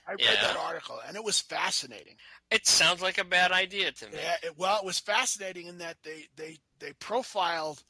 I 0.07 0.13
read 0.13 0.21
Yeah. 0.21 0.41
that 0.43 0.57
article 0.57 1.01
and 1.07 1.17
it 1.17 1.25
was 1.25 1.41
fascinating. 1.41 2.17
It 2.51 2.67
sounds 2.67 3.03
like 3.03 3.19
a 3.19 3.25
bad 3.25 3.51
idea 3.53 3.91
to 3.93 4.07
me. 4.07 4.19
Yeah, 4.19 4.37
it, 4.43 4.57
well, 4.59 4.79
it 4.79 4.85
was 4.85 4.99
fascinating 5.01 5.67
in 5.67 5.79
that 5.79 5.97
they 6.03 6.29
they 6.37 6.59
they 6.79 6.93
profiled. 6.95 7.83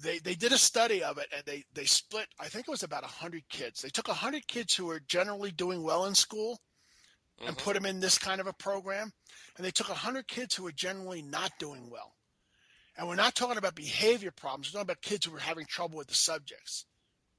They, 0.00 0.20
they 0.20 0.36
did 0.36 0.52
a 0.52 0.58
study 0.58 1.02
of 1.02 1.18
it 1.18 1.26
and 1.34 1.42
they, 1.44 1.64
they 1.74 1.84
split 1.84 2.28
i 2.38 2.46
think 2.46 2.68
it 2.68 2.70
was 2.70 2.84
about 2.84 3.02
100 3.02 3.48
kids 3.48 3.82
they 3.82 3.88
took 3.88 4.06
100 4.06 4.46
kids 4.46 4.72
who 4.76 4.86
were 4.86 5.00
generally 5.00 5.50
doing 5.50 5.82
well 5.82 6.04
in 6.06 6.14
school 6.14 6.60
and 7.44 7.56
Mhm. 7.56 7.62
put 7.64 7.74
them 7.74 7.84
in 7.84 7.98
this 7.98 8.16
kind 8.16 8.40
of 8.40 8.46
a 8.46 8.52
program 8.52 9.12
and 9.56 9.66
they 9.66 9.72
took 9.72 9.88
100 9.88 10.28
kids 10.28 10.54
who 10.54 10.62
were 10.62 10.70
generally 10.70 11.20
not 11.20 11.50
doing 11.58 11.90
well 11.90 12.14
and 12.96 13.08
we're 13.08 13.16
not 13.16 13.34
talking 13.34 13.58
about 13.58 13.74
behavior 13.74 14.30
problems 14.30 14.68
we're 14.68 14.78
talking 14.78 14.82
about 14.92 15.02
kids 15.02 15.26
who 15.26 15.32
were 15.32 15.40
having 15.40 15.66
trouble 15.66 15.98
with 15.98 16.06
the 16.06 16.14
subjects 16.14 16.84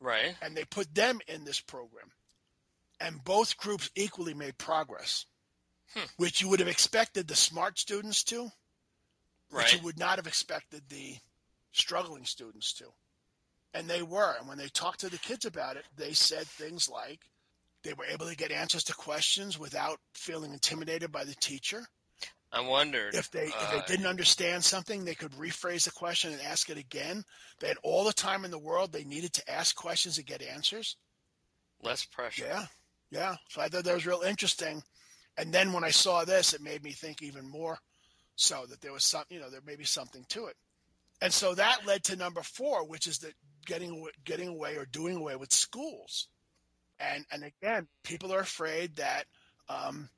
Right. 0.02 0.36
and 0.42 0.54
they 0.58 0.66
put 0.66 0.94
them 0.94 1.22
in 1.30 1.46
this 1.46 1.62
program. 1.62 2.12
And 3.00 3.24
both 3.24 3.58
groups 3.58 3.90
equally 3.96 4.34
made 4.34 4.58
progress, 4.58 5.26
Hmm. 5.94 6.06
which 6.18 6.42
you 6.42 6.50
would 6.50 6.60
have 6.60 6.70
expected 6.70 7.28
the 7.28 7.36
smart 7.36 7.80
students 7.80 8.24
to, 8.26 8.52
right. 9.50 9.64
which 9.64 9.74
you 9.74 9.80
would 9.80 9.98
not 9.98 10.18
have 10.18 10.28
expected 10.28 10.84
the 10.90 11.18
struggling 11.72 12.26
students 12.26 12.74
to. 12.74 12.94
And 13.74 13.90
they 13.90 14.04
were. 14.04 14.36
And 14.38 14.48
when 14.48 14.58
they 14.58 14.68
talked 14.68 15.00
to 15.02 15.10
the 15.10 15.18
kids 15.18 15.46
about 15.46 15.78
it, 15.78 15.86
they 15.96 16.14
said 16.14 16.46
things 16.48 16.90
like 16.90 17.22
they 17.84 17.94
were 17.94 18.06
able 18.06 18.28
to 18.28 18.36
get 18.36 18.52
answers 18.52 18.84
to 18.86 18.94
questions 18.94 19.58
without 19.58 20.00
feeling 20.14 20.54
intimidated 20.54 21.12
by 21.12 21.24
the 21.24 21.36
teacher. 21.36 21.88
I 22.52 22.62
wondered 22.62 23.14
If 23.14 23.30
they 23.30 23.46
if 23.46 23.56
uh, 23.56 23.72
they 23.72 23.82
didn't 23.88 24.08
understand 24.08 24.64
something, 24.66 25.06
they 25.06 25.14
could 25.14 25.32
rephrase 25.34 25.86
the 25.86 25.92
question 25.92 26.34
and 26.34 26.42
ask 26.42 26.70
it 26.72 26.78
again. 26.80 27.24
They 27.60 27.68
had 27.68 27.78
all 27.84 28.04
the 28.04 28.14
time 28.14 28.44
in 28.44 28.50
the 28.52 28.58
world. 28.58 28.92
They 28.92 29.04
needed 29.04 29.34
to 29.34 29.50
ask 29.52 29.76
questions 29.76 30.18
and 30.18 30.26
get 30.26 30.42
answers. 30.42 30.98
less 31.82 32.06
pressure. 32.06 32.46
Yeah, 32.48 32.66
yeah. 33.12 33.36
So 33.50 33.62
I 33.62 33.68
thought 33.68 33.84
that 33.84 33.94
was 33.94 34.06
real 34.06 34.22
interesting. 34.22 34.82
And 35.38 35.54
then 35.54 35.74
when 35.74 35.84
I 35.84 35.90
saw 35.90 36.26
this, 36.26 36.54
it 36.54 36.62
made 36.62 36.84
me 36.84 36.92
think 36.92 37.22
even 37.22 37.50
more 37.50 37.78
so 38.36 38.66
that 38.70 38.82
there 38.82 38.94
was 38.94 39.04
some, 39.04 39.24
you 39.30 39.40
know, 39.40 39.50
there 39.50 39.62
may 39.66 39.76
be 39.76 39.86
something 39.86 40.26
to 40.30 40.46
it. 40.48 40.56
And 41.22 41.34
so 41.34 41.54
that 41.56 41.86
led 41.86 42.04
to 42.06 42.16
number 42.16 42.42
four, 42.42 42.88
which 42.88 43.08
is 43.08 43.20
that 43.20 43.34
getting 43.66 44.06
getting 44.24 44.48
away 44.48 44.76
or 44.76 44.86
doing 44.86 45.18
away 45.18 45.36
with 45.36 45.52
schools. 45.52 46.28
And 47.00 47.26
and 47.32 47.44
again, 47.44 47.88
people 48.04 48.34
are 48.34 48.40
afraid 48.40 48.96
that, 48.98 49.26
um, 49.68 50.10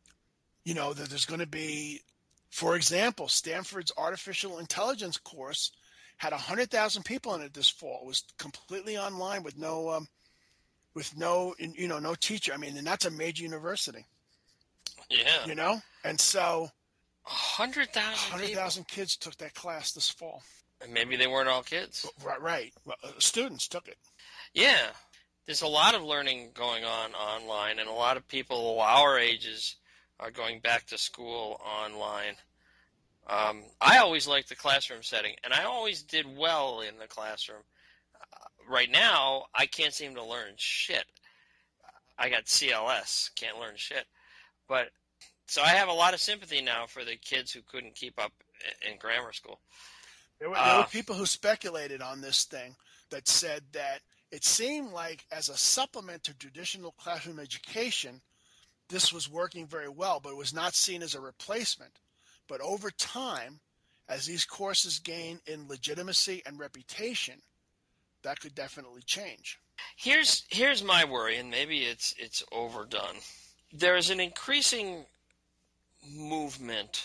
you 0.64 0.74
know, 0.74 0.94
that 0.94 1.10
there's 1.10 1.26
going 1.26 1.40
to 1.40 1.48
be, 1.48 2.02
for 2.52 2.76
example, 2.76 3.28
Stanford's 3.28 3.92
artificial 3.98 4.60
intelligence 4.60 5.18
course 5.18 5.72
had 6.18 6.34
hundred 6.34 6.70
thousand 6.70 7.04
people 7.04 7.34
in 7.34 7.42
it 7.42 7.54
this 7.54 7.70
fall. 7.70 8.02
It 8.04 8.08
was 8.08 8.24
completely 8.38 8.98
online 8.98 9.42
with 9.42 9.58
no 9.58 9.90
um, 9.90 10.08
with 10.94 11.16
no 11.18 11.54
you 11.60 11.88
know 11.88 12.00
no 12.00 12.16
teacher 12.16 12.54
i 12.54 12.58
mean 12.58 12.76
and 12.78 12.86
that's 12.88 13.06
a 13.06 13.12
major 13.12 13.44
university 13.44 14.06
Yeah. 15.10 15.46
you 15.46 15.56
know 15.56 15.82
and 16.04 16.20
so 16.20 16.70
hundred 17.24 17.92
thousand 17.94 18.40
people. 18.40 18.40
100000 18.40 18.88
kids 18.88 19.16
took 19.18 19.38
that 19.38 19.54
class 19.54 19.92
this 19.94 20.10
fall 20.10 20.42
And 20.84 20.92
Maybe 20.94 21.16
they 21.16 21.28
weren't 21.28 21.48
all 21.50 21.62
kids. 21.64 22.06
right 22.26 22.42
right 22.42 22.74
Well, 22.86 22.96
uh, 23.04 23.10
students 23.20 23.68
took 23.68 23.88
it 23.88 23.98
Yeah. 24.54 24.88
There's 25.48 25.62
a 25.64 25.68
lot 25.68 25.96
of 25.96 26.04
learning 26.04 26.52
going 26.54 26.86
on 26.86 27.14
online, 27.14 27.80
and 27.80 27.90
a 27.90 27.94
lot 27.94 28.16
of 28.16 28.28
people 28.28 28.80
our 28.80 29.18
ages 29.18 29.76
are 30.20 30.30
going 30.32 30.60
back 30.60 30.86
to 30.88 30.98
school 31.00 31.60
online. 31.66 32.36
Um, 33.28 33.64
I 33.82 33.98
always 33.98 34.28
liked 34.28 34.50
the 34.50 34.56
classroom 34.56 35.02
setting, 35.04 35.36
and 35.44 35.52
I 35.54 35.64
always 35.64 36.04
did 36.04 36.26
well 36.38 36.82
in 36.82 36.98
the 37.00 37.08
classroom. 37.08 37.64
Right 38.72 38.90
now, 38.90 39.46
I 39.54 39.66
can't 39.66 39.94
seem 39.94 40.16
to 40.16 40.24
learn 40.24 40.54
shit. 40.56 41.04
I 42.18 42.30
got 42.30 42.46
CLS, 42.46 43.32
can't 43.36 43.60
learn 43.60 43.74
shit. 43.76 44.06
But 44.70 44.90
so 45.48 45.62
I 45.62 45.70
have 45.70 45.90
a 45.90 45.94
lot 45.94 46.14
of 46.14 46.22
sympathy 46.22 46.62
now 46.62 46.86
for 46.88 47.04
the 47.04 47.18
kids 47.18 47.52
who 47.52 47.62
couldn't 47.64 47.96
keep 47.96 48.18
up 48.18 48.32
in 48.90 48.98
grammar 48.98 49.34
school. 49.34 49.60
there 50.40 50.50
were, 50.50 50.56
there 50.56 50.64
were 50.78 50.84
Uh, 50.84 50.86
people 50.86 51.16
who 51.16 51.26
speculated 51.26 52.02
on 52.02 52.22
this 52.22 52.46
thing 52.46 52.76
that 53.10 53.28
said 53.28 53.64
that 53.74 54.00
it 54.32 54.46
seemed 54.46 54.92
like 54.92 55.26
as 55.32 55.50
a 55.50 55.58
supplement 55.58 56.24
to 56.24 56.34
traditional 56.36 56.94
classroom 56.94 57.40
education 57.40 58.22
this 58.88 59.12
was 59.12 59.28
working 59.30 59.68
very 59.68 59.90
well 59.90 60.20
but 60.22 60.30
it 60.32 60.38
was 60.38 60.54
not 60.54 60.74
seen 60.76 61.02
as 61.02 61.16
a 61.16 61.20
replacement 61.22 62.00
but 62.48 62.62
over 62.62 62.92
time 62.92 63.60
as 64.08 64.26
these 64.26 64.46
courses 64.46 65.00
gain 65.00 65.40
in 65.48 65.68
legitimacy 65.68 66.42
and 66.46 66.60
reputation 66.60 67.42
that 68.24 68.40
could 68.40 68.56
definitely 68.56 69.02
change 69.06 69.60
Here's 69.96 70.44
here's 70.50 70.84
my 70.84 71.06
worry, 71.06 71.38
and 71.38 71.50
maybe 71.50 71.84
it's 71.84 72.14
it's 72.18 72.44
overdone. 72.52 73.18
There 73.72 73.96
is 73.96 74.10
an 74.10 74.20
increasing 74.20 75.06
movement 76.08 77.04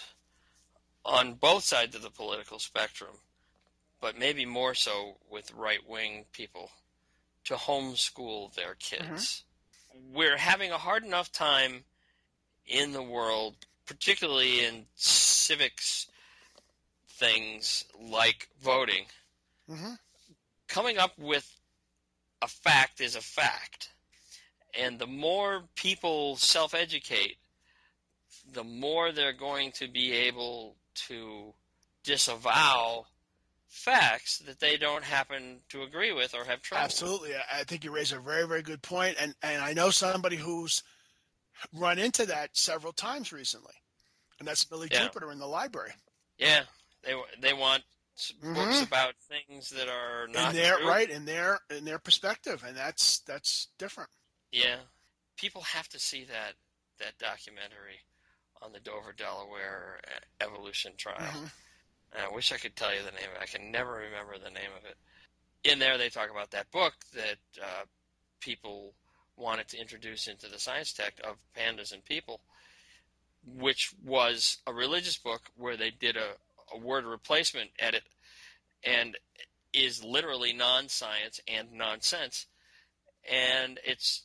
on 1.04 1.34
both 1.34 1.64
sides 1.64 1.94
of 1.94 2.02
the 2.02 2.10
political 2.10 2.58
spectrum, 2.58 3.18
but 4.00 4.18
maybe 4.18 4.44
more 4.44 4.74
so 4.74 5.18
with 5.30 5.52
right 5.52 5.86
wing 5.88 6.24
people, 6.32 6.70
to 7.44 7.54
homeschool 7.54 8.54
their 8.54 8.74
kids. 8.74 9.44
We're 10.12 10.38
having 10.38 10.72
a 10.72 10.78
hard 10.78 11.04
enough 11.04 11.30
time 11.30 11.84
in 12.66 12.92
the 12.92 13.02
world, 13.02 13.54
particularly 13.86 14.64
in 14.64 14.86
civics 14.96 16.08
things 17.08 17.84
like 17.98 18.48
voting, 18.60 19.06
hmm 19.68 19.94
coming 20.68 20.98
up 20.98 21.18
with 21.18 21.50
a 22.42 22.48
fact 22.48 23.00
is 23.00 23.16
a 23.16 23.20
fact. 23.20 23.90
And 24.78 24.98
the 24.98 25.06
more 25.06 25.62
people 25.74 26.36
self 26.36 26.74
educate, 26.74 27.36
the 28.52 28.64
more 28.64 29.12
they're 29.12 29.32
going 29.32 29.72
to 29.72 29.88
be 29.88 30.12
able 30.12 30.76
to 31.08 31.54
disavow 32.04 33.06
facts 33.68 34.38
that 34.38 34.60
they 34.60 34.76
don't 34.76 35.04
happen 35.04 35.58
to 35.68 35.82
agree 35.82 36.12
with 36.12 36.34
or 36.34 36.44
have 36.44 36.62
trouble. 36.62 36.84
Absolutely. 36.84 37.34
I 37.34 37.60
I 37.60 37.64
think 37.64 37.84
you 37.84 37.90
raise 37.90 38.12
a 38.12 38.18
very, 38.18 38.46
very 38.46 38.62
good 38.62 38.82
point. 38.82 39.16
And, 39.18 39.34
and 39.42 39.62
I 39.62 39.72
know 39.72 39.90
somebody 39.90 40.36
who's 40.36 40.82
run 41.72 41.98
into 41.98 42.26
that 42.26 42.50
several 42.56 42.92
times 42.92 43.32
recently. 43.32 43.74
And 44.38 44.46
that's 44.46 44.64
Billy 44.64 44.88
Yeah. 44.90 45.04
Jupiter 45.04 45.32
in 45.32 45.38
the 45.38 45.46
library. 45.46 45.92
Yeah, 46.38 46.62
they 47.02 47.14
they 47.40 47.54
want 47.54 47.82
s- 48.16 48.32
books 48.42 48.82
about 48.82 49.14
things 49.28 49.70
that 49.70 49.88
are 49.88 50.26
not 50.28 50.50
in 50.50 50.56
their 50.56 50.76
true. 50.78 50.88
right, 50.88 51.08
in 51.10 51.24
their 51.24 51.60
in 51.70 51.84
their 51.84 51.98
perspective. 51.98 52.62
And 52.66 52.76
that's 52.76 53.20
that's 53.20 53.68
different. 53.78 54.10
Yeah, 54.52 54.76
people 55.36 55.62
have 55.62 55.88
to 55.90 55.98
see 55.98 56.24
that 56.24 56.54
that 56.98 57.18
documentary 57.18 58.00
on 58.62 58.72
the 58.72 58.80
Dover, 58.80 59.12
Delaware 59.16 60.00
uh, 60.06 60.44
evolution 60.44 60.92
trial. 60.96 61.18
Mhm. 61.20 61.50
And 62.12 62.22
I 62.24 62.28
wish 62.34 62.52
I 62.52 62.56
could 62.56 62.74
tell 62.76 62.94
you 62.94 63.00
the 63.02 63.10
name. 63.10 63.28
of 63.34 63.36
it. 63.36 63.42
I 63.42 63.46
can 63.46 63.70
never 63.70 63.92
remember 63.92 64.38
the 64.38 64.50
name 64.50 64.70
of 64.78 64.84
it. 64.88 64.96
in 65.64 65.78
there 65.80 65.98
they 65.98 66.08
talk 66.08 66.30
about 66.30 66.50
that 66.52 66.70
book 66.70 66.94
that 67.12 67.38
uh, 67.60 67.84
people 68.40 68.94
wanted 69.36 69.66
to 69.68 69.78
introduce 69.80 70.28
into 70.28 70.48
the 70.48 70.58
science 70.58 70.92
tech 70.92 71.14
of 71.24 71.36
pandas 71.56 71.92
and 71.92 72.02
people, 72.04 72.40
which 73.44 73.92
was 74.04 74.58
a 74.66 74.72
religious 74.72 75.16
book 75.18 75.42
where 75.56 75.76
they 75.76 75.90
did 75.90 76.16
a, 76.16 76.30
a 76.74 76.78
word 76.78 77.04
replacement 77.04 77.70
edit 77.78 78.02
and 78.84 79.16
is 79.72 80.02
literally 80.04 80.52
non-science 80.52 81.40
and 81.48 81.72
nonsense 81.72 82.46
and 83.30 83.78
it's 83.84 84.24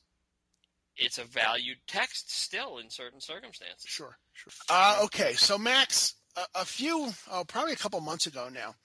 it's 0.98 1.18
a 1.18 1.24
valued 1.24 1.78
text 1.88 2.32
still 2.36 2.78
in 2.78 2.90
certain 2.90 3.20
circumstances 3.22 3.86
Sure, 3.86 4.18
sure. 4.34 4.54
Uh, 4.70 5.00
okay, 5.04 5.34
so 5.34 5.58
Max, 5.58 6.16
a, 6.36 6.42
a 6.62 6.66
few, 6.66 7.10
oh, 7.32 7.44
probably 7.46 7.74
a 7.74 7.78
couple 7.78 8.00
months 8.02 8.28
ago 8.28 8.50
now, 8.54 8.76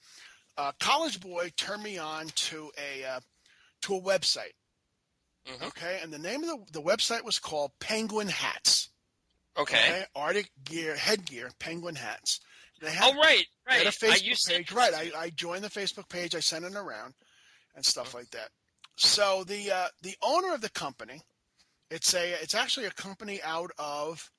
uh, 0.57 0.71
college 0.79 1.19
boy 1.19 1.51
turned 1.57 1.83
me 1.83 1.97
on 1.97 2.27
to 2.35 2.71
a 2.77 3.05
uh, 3.05 3.19
to 3.81 3.95
a 3.95 4.01
website. 4.01 4.53
Mhm. 5.47 5.67
Okay, 5.67 5.99
and 6.01 6.11
the 6.11 6.17
name 6.17 6.43
of 6.43 6.49
the 6.71 6.79
the 6.79 6.81
website 6.81 7.23
was 7.23 7.39
called 7.39 7.71
Penguin 7.79 8.27
Hats. 8.27 8.89
okay, 9.57 10.05
Arctic 10.15 10.51
gear, 10.63 10.95
headgear, 10.95 11.51
penguin 11.59 11.95
hats. 11.95 12.39
They 12.81 12.91
had, 12.91 13.13
oh 13.13 13.19
right 13.19 13.45
they 13.67 13.75
had 13.77 13.85
right 13.85 13.87
a 13.87 13.97
Facebook 13.97 14.47
page. 14.47 14.71
Right, 14.71 14.93
I, 14.93 15.11
I 15.17 15.29
joined 15.31 15.63
the 15.63 15.69
Facebook 15.69 16.09
page. 16.09 16.35
I 16.35 16.39
sent 16.39 16.65
it 16.65 16.75
around 16.75 17.13
and 17.75 17.85
stuff 17.85 18.13
like 18.13 18.29
that. 18.31 18.49
So 18.95 19.43
the 19.43 19.71
uh, 19.71 19.87
the 20.01 20.15
owner 20.23 20.53
of 20.53 20.61
the 20.61 20.69
company, 20.69 21.21
it's 21.91 22.13
a 22.13 22.33
it's 22.41 22.55
actually 22.55 22.85
a 22.87 22.91
company 22.91 23.39
out 23.43 23.71
of 23.77 24.29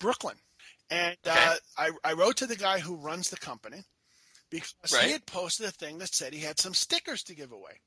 Brooklyn, 0.00 0.36
and 0.90 1.16
uh, 1.26 1.54
I 1.78 1.90
I 2.04 2.12
wrote 2.14 2.36
to 2.38 2.46
the 2.46 2.56
guy 2.56 2.78
who 2.80 2.96
runs 2.96 3.30
the 3.30 3.36
company 3.36 3.84
because 4.50 4.74
Right. 4.92 5.04
he 5.06 5.12
had 5.12 5.26
posted 5.26 5.66
a 5.66 5.70
thing 5.72 5.98
that 5.98 6.14
said 6.14 6.32
he 6.32 6.40
had 6.40 6.58
some 6.60 6.74
stickers 6.74 7.22
to 7.24 7.34
give 7.34 7.52
away. 7.52 7.80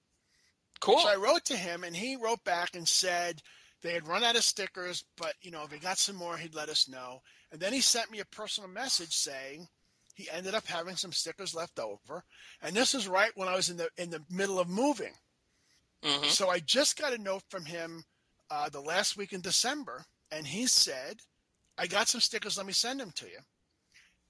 cool 0.79 0.99
So 0.99 1.09
I 1.09 1.15
wrote 1.15 1.45
to 1.45 1.57
him, 1.57 1.83
and 1.83 1.95
he 1.95 2.15
wrote 2.15 2.43
back 2.43 2.75
and 2.75 2.87
said 2.87 3.41
they 3.81 3.93
had 3.93 4.07
run 4.07 4.23
out 4.23 4.35
of 4.35 4.43
stickers, 4.43 5.03
but 5.17 5.33
you 5.41 5.51
know 5.51 5.63
if 5.63 5.71
he 5.71 5.79
got 5.79 5.97
some 5.97 6.15
more, 6.15 6.37
he'd 6.37 6.55
let 6.55 6.69
us 6.69 6.87
know. 6.87 7.21
And 7.51 7.59
then 7.61 7.73
he 7.73 7.81
sent 7.81 8.11
me 8.11 8.19
a 8.19 8.25
personal 8.25 8.69
message 8.69 9.13
saying 9.15 9.67
he 10.17 10.29
ended 10.29 10.55
up 10.55 10.67
having 10.67 10.97
some 10.97 11.13
stickers 11.13 11.55
left 11.55 11.79
over, 11.79 12.23
and 12.61 12.75
this 12.75 12.93
is 12.93 13.07
right 13.07 13.31
when 13.35 13.47
I 13.47 13.55
was 13.55 13.69
in 13.69 13.77
the 13.77 13.89
in 13.97 14.09
the 14.09 14.23
middle 14.29 14.59
of 14.59 14.67
moving. 14.67 15.13
hmm 16.03 16.27
So 16.27 16.49
I 16.49 16.59
just 16.59 16.99
got 16.99 17.13
a 17.13 17.17
note 17.17 17.43
from 17.49 17.65
him 17.65 18.03
uh, 18.49 18.69
the 18.69 18.81
last 18.81 19.15
week 19.17 19.33
in 19.33 19.41
December, 19.41 20.03
and 20.31 20.45
he 20.45 20.67
said, 20.67 21.21
"I 21.77 21.87
got 21.87 22.09
some 22.09 22.21
stickers. 22.21 22.57
Let 22.57 22.65
me 22.65 22.73
send 22.73 22.99
them 22.99 23.11
to 23.15 23.27
you." 23.27 23.39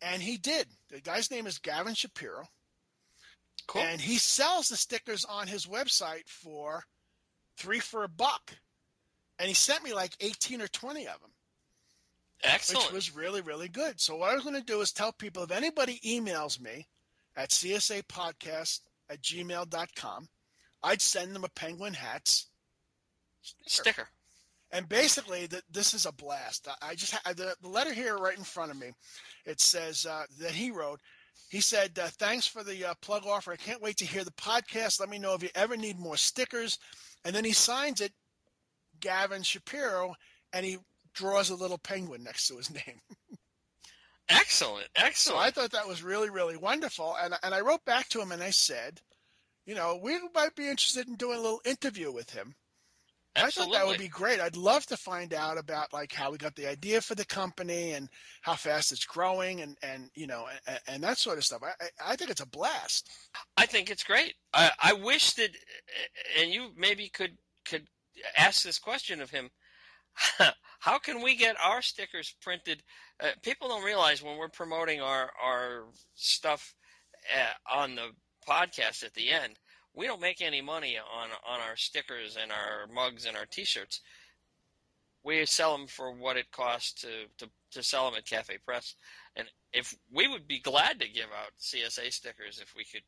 And 0.01 0.21
he 0.21 0.37
did. 0.37 0.67
The 0.89 1.01
guy's 1.01 1.31
name 1.31 1.47
is 1.47 1.57
Gavin 1.57 1.95
Shapiro 1.95 2.47
cool 3.67 3.81
and 3.81 4.01
he 4.01 4.17
sells 4.17 4.69
the 4.69 4.77
stickers 4.77 5.25
on 5.25 5.47
his 5.47 5.65
website 5.65 6.27
for 6.27 6.83
three 7.57 7.79
for 7.79 8.03
a 8.03 8.09
buck 8.09 8.53
and 9.39 9.47
he 9.47 9.53
sent 9.53 9.83
me 9.83 9.93
like 9.93 10.15
18 10.19 10.61
or 10.61 10.67
20 10.67 11.07
of 11.07 11.19
them 11.21 11.31
excellent. 12.43 12.85
which 12.85 12.93
was 12.93 13.15
really 13.15 13.41
really 13.41 13.69
good. 13.69 13.99
So 13.99 14.15
what 14.15 14.31
i 14.31 14.35
was 14.35 14.43
going 14.43 14.55
to 14.55 14.61
do 14.61 14.81
is 14.81 14.91
tell 14.91 15.11
people 15.11 15.43
if 15.43 15.51
anybody 15.51 15.99
emails 16.05 16.59
me 16.59 16.87
at 17.35 17.49
csapodcast 17.49 18.81
at 19.09 19.21
gmail.com 19.21 20.27
i'd 20.83 21.01
send 21.01 21.33
them 21.33 21.43
a 21.43 21.49
penguin 21.49 21.93
hats 21.93 22.47
sticker. 23.41 23.91
sticker. 23.91 24.07
And 24.71 24.89
basically 24.89 25.45
the, 25.47 25.61
this 25.71 25.93
is 25.93 26.05
a 26.05 26.11
blast. 26.11 26.67
I, 26.67 26.89
I 26.89 26.95
just 26.95 27.13
ha- 27.13 27.33
the, 27.33 27.55
the 27.61 27.69
letter 27.69 27.93
here 27.93 28.17
right 28.17 28.37
in 28.37 28.43
front 28.43 28.71
of 28.71 28.77
me 28.77 28.91
it 29.45 29.61
says 29.61 30.05
uh, 30.05 30.25
that 30.39 30.51
he 30.51 30.71
wrote 30.71 30.99
he 31.49 31.61
said 31.61 31.97
uh, 31.97 32.07
thanks 32.17 32.45
for 32.45 32.63
the 32.63 32.89
uh, 32.89 32.93
plug 33.01 33.25
offer. 33.25 33.53
I 33.53 33.57
can't 33.57 33.81
wait 33.81 33.97
to 33.97 34.05
hear 34.05 34.23
the 34.23 34.31
podcast. 34.31 34.99
Let 34.99 35.09
me 35.09 35.19
know 35.19 35.33
if 35.33 35.43
you 35.43 35.49
ever 35.55 35.77
need 35.77 35.99
more 35.99 36.17
stickers. 36.17 36.77
And 37.23 37.33
then 37.33 37.45
he 37.45 37.53
signs 37.53 38.01
it 38.01 38.11
gavin 38.99 39.43
shapiro 39.43 40.15
and 40.53 40.65
he 40.65 40.77
draws 41.17 41.49
a 41.49 41.55
little 41.55 41.77
penguin 41.77 42.23
next 42.23 42.47
to 42.47 42.57
his 42.57 42.71
name 42.73 43.01
excellent 44.29 44.87
so 44.95 45.05
excellent 45.05 45.41
i 45.41 45.51
thought 45.51 45.71
that 45.71 45.87
was 45.87 46.03
really 46.03 46.29
really 46.29 46.57
wonderful 46.57 47.15
and, 47.21 47.33
and 47.43 47.53
i 47.53 47.61
wrote 47.61 47.83
back 47.85 48.07
to 48.09 48.21
him 48.21 48.31
and 48.31 48.43
i 48.43 48.49
said 48.49 49.01
you 49.65 49.75
know 49.75 49.99
we 50.01 50.17
might 50.33 50.55
be 50.55 50.69
interested 50.69 51.07
in 51.07 51.15
doing 51.15 51.37
a 51.37 51.41
little 51.41 51.61
interview 51.65 52.11
with 52.11 52.29
him 52.29 52.53
absolutely 53.35 53.75
I 53.75 53.79
thought 53.79 53.85
that 53.85 53.89
would 53.89 53.99
be 53.99 54.07
great. 54.07 54.39
I'd 54.39 54.57
love 54.57 54.85
to 54.87 54.97
find 54.97 55.33
out 55.33 55.57
about 55.57 55.93
like 55.93 56.11
how 56.11 56.31
we 56.31 56.37
got 56.37 56.55
the 56.55 56.67
idea 56.67 57.01
for 57.01 57.13
the 57.13 57.25
company 57.25 57.91
and 57.91 58.09
how 58.41 58.55
fast 58.55 58.91
it's 58.91 59.05
growing 59.05 59.61
and 59.61 59.77
and 59.83 60.09
you 60.15 60.25
know 60.25 60.47
and, 60.67 60.79
and 60.87 61.03
that 61.03 61.19
sort 61.19 61.37
of 61.37 61.43
stuff. 61.43 61.61
I 61.63 61.73
I 61.79 62.13
I 62.13 62.15
think 62.15 62.31
it's 62.31 62.41
a 62.41 62.47
blast. 62.47 63.09
I 63.55 63.67
think 63.67 63.89
it's 63.89 64.03
great. 64.03 64.33
I, 64.53 64.71
I 64.81 64.93
wish 64.93 65.33
that, 65.33 65.51
and 66.39 66.51
you 66.51 66.71
maybe 66.75 67.09
could 67.09 67.37
could 67.63 67.87
ask 68.37 68.63
this 68.63 68.79
question 68.79 69.21
of 69.21 69.29
him. 69.29 69.49
How 70.79 70.99
can 70.99 71.21
we 71.21 71.35
get 71.35 71.55
our 71.63 71.81
stickers 71.81 72.33
printed? 72.41 72.83
Uh, 73.21 73.29
people 73.41 73.67
don't 73.67 73.83
realize 73.83 74.21
when 74.23 74.37
we're 74.37 74.47
promoting 74.49 75.01
our 75.01 75.29
our 75.43 75.83
stuff 76.15 76.75
uh, 77.35 77.75
on 77.79 77.95
the 77.95 78.09
podcast 78.47 79.03
at 79.03 79.13
the 79.13 79.29
end, 79.29 79.55
we 79.93 80.05
don't 80.07 80.21
make 80.21 80.41
any 80.41 80.61
money 80.61 80.97
on 80.97 81.29
on 81.47 81.59
our 81.61 81.75
stickers 81.75 82.37
and 82.41 82.51
our 82.51 82.87
mugs 82.93 83.25
and 83.25 83.35
our 83.35 83.45
T-shirts. 83.45 84.01
We 85.23 85.45
sell 85.45 85.77
them 85.77 85.87
for 85.87 86.11
what 86.13 86.37
it 86.37 86.51
costs 86.51 87.01
to, 87.01 87.07
to, 87.39 87.49
to 87.71 87.83
sell 87.83 88.05
them 88.05 88.17
at 88.17 88.25
Cafe 88.25 88.57
Press, 88.65 88.95
and 89.35 89.47
if 89.73 89.93
we 90.13 90.27
would 90.27 90.47
be 90.47 90.59
glad 90.59 90.99
to 91.01 91.09
give 91.09 91.25
out 91.25 91.51
CSA 91.59 92.13
stickers 92.13 92.59
if 92.61 92.73
we 92.77 92.85
could, 92.85 93.01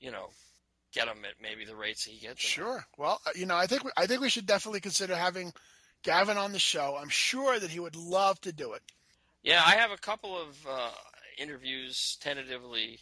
you 0.00 0.10
know, 0.10 0.30
get 0.94 1.06
them 1.06 1.18
at 1.24 1.34
maybe 1.42 1.66
the 1.66 1.76
rates 1.76 2.04
he 2.04 2.18
gets. 2.18 2.40
Sure. 2.40 2.86
Well, 2.96 3.20
uh, 3.26 3.30
you 3.34 3.44
know, 3.44 3.56
I 3.56 3.66
think 3.66 3.84
we- 3.84 3.90
I 3.98 4.06
think 4.06 4.22
we 4.22 4.30
should 4.30 4.46
definitely 4.46 4.80
consider 4.80 5.14
having 5.14 5.52
Gavin 6.02 6.36
on 6.36 6.52
the 6.52 6.58
show. 6.58 6.96
I'm 7.00 7.08
sure 7.08 7.58
that 7.58 7.70
he 7.70 7.80
would 7.80 7.96
love 7.96 8.40
to 8.42 8.52
do 8.52 8.72
it. 8.72 8.82
Yeah, 9.42 9.62
I 9.64 9.72
have 9.72 9.90
a 9.90 9.96
couple 9.96 10.38
of 10.38 10.66
uh, 10.68 10.90
interviews 11.38 12.16
tentatively 12.20 13.00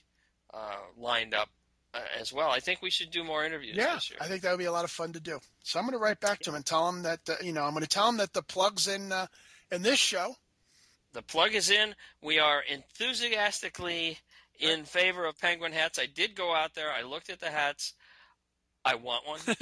uh, 0.52 0.76
lined 0.96 1.34
up 1.34 1.48
uh, 1.92 2.00
as 2.18 2.32
well. 2.32 2.50
I 2.50 2.60
think 2.60 2.82
we 2.82 2.90
should 2.90 3.10
do 3.10 3.24
more 3.24 3.44
interviews 3.44 3.76
Yeah, 3.76 3.94
this 3.94 4.10
year. 4.10 4.18
I 4.20 4.26
think 4.26 4.42
that 4.42 4.50
would 4.50 4.58
be 4.58 4.64
a 4.64 4.72
lot 4.72 4.84
of 4.84 4.90
fun 4.90 5.12
to 5.12 5.20
do. 5.20 5.38
So 5.62 5.78
I'm 5.78 5.84
going 5.86 5.98
to 5.98 6.02
write 6.02 6.20
back 6.20 6.40
to 6.40 6.50
him 6.50 6.56
and 6.56 6.64
tell 6.64 6.88
him 6.88 7.02
that 7.02 7.20
uh, 7.28 7.34
you 7.42 7.52
know 7.52 7.64
I'm 7.64 7.72
going 7.72 7.82
to 7.82 7.88
tell 7.88 8.08
him 8.08 8.18
that 8.18 8.32
the 8.32 8.42
plugs 8.42 8.88
in 8.88 9.12
uh, 9.12 9.26
in 9.70 9.82
this 9.82 9.98
show. 9.98 10.34
The 11.12 11.22
plug 11.22 11.54
is 11.54 11.70
in. 11.70 11.94
We 12.22 12.38
are 12.38 12.62
enthusiastically 12.62 14.18
in 14.60 14.84
favor 14.84 15.24
of 15.24 15.38
penguin 15.38 15.72
hats. 15.72 15.98
I 15.98 16.06
did 16.06 16.36
go 16.36 16.54
out 16.54 16.74
there. 16.74 16.92
I 16.92 17.02
looked 17.02 17.30
at 17.30 17.40
the 17.40 17.50
hats. 17.50 17.94
I 18.84 18.94
want 18.94 19.26
one. 19.26 19.40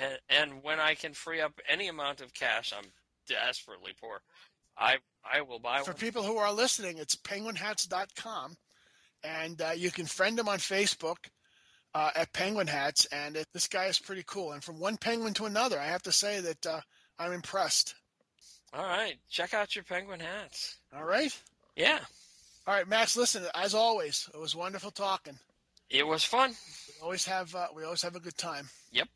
and, 0.00 0.18
and 0.28 0.62
when 0.62 0.80
I 0.80 0.94
can 0.94 1.12
free 1.12 1.40
up 1.40 1.60
any 1.68 1.88
amount 1.88 2.20
of 2.20 2.32
cash, 2.34 2.72
I'm 2.76 2.86
desperately 3.28 3.92
poor. 4.00 4.20
I 4.76 4.98
I 5.30 5.40
will 5.42 5.58
buy 5.58 5.80
For 5.82 5.90
one. 5.92 5.98
people 6.00 6.22
who 6.22 6.36
are 6.38 6.52
listening, 6.52 6.98
it's 6.98 7.16
penguinhats.com, 7.16 8.56
and 9.24 9.60
uh, 9.60 9.70
you 9.76 9.90
can 9.90 10.06
friend 10.06 10.38
him 10.38 10.48
on 10.48 10.58
Facebook 10.58 11.16
uh, 11.94 12.10
at 12.14 12.32
Penguin 12.32 12.66
Hats. 12.68 13.04
And 13.06 13.36
it, 13.36 13.46
this 13.52 13.66
guy 13.68 13.86
is 13.86 13.98
pretty 13.98 14.24
cool. 14.26 14.52
And 14.52 14.62
from 14.62 14.78
one 14.78 14.96
penguin 14.96 15.34
to 15.34 15.46
another, 15.46 15.78
I 15.80 15.86
have 15.86 16.02
to 16.04 16.12
say 16.12 16.40
that 16.40 16.66
uh, 16.66 16.80
I'm 17.18 17.32
impressed. 17.32 17.94
All 18.72 18.84
right, 18.84 19.16
check 19.30 19.54
out 19.54 19.74
your 19.74 19.84
penguin 19.84 20.20
hats. 20.20 20.76
All 20.94 21.04
right, 21.04 21.34
Yeah, 21.74 22.00
all 22.66 22.74
right, 22.74 22.86
Max. 22.86 23.16
Listen, 23.16 23.44
as 23.54 23.74
always, 23.74 24.28
it 24.34 24.38
was 24.38 24.54
wonderful 24.54 24.90
talking. 24.90 25.38
it 25.90 26.06
was 26.06 26.22
fun. 26.22 26.50
We 26.50 27.02
always 27.02 27.24
have 27.24 27.54
uh, 27.54 27.68
we 27.74 27.84
always 27.84 28.02
have 28.02 28.14
a 28.14 28.20
good 28.20 28.36
time. 28.36 28.68
Yep. 28.92 29.08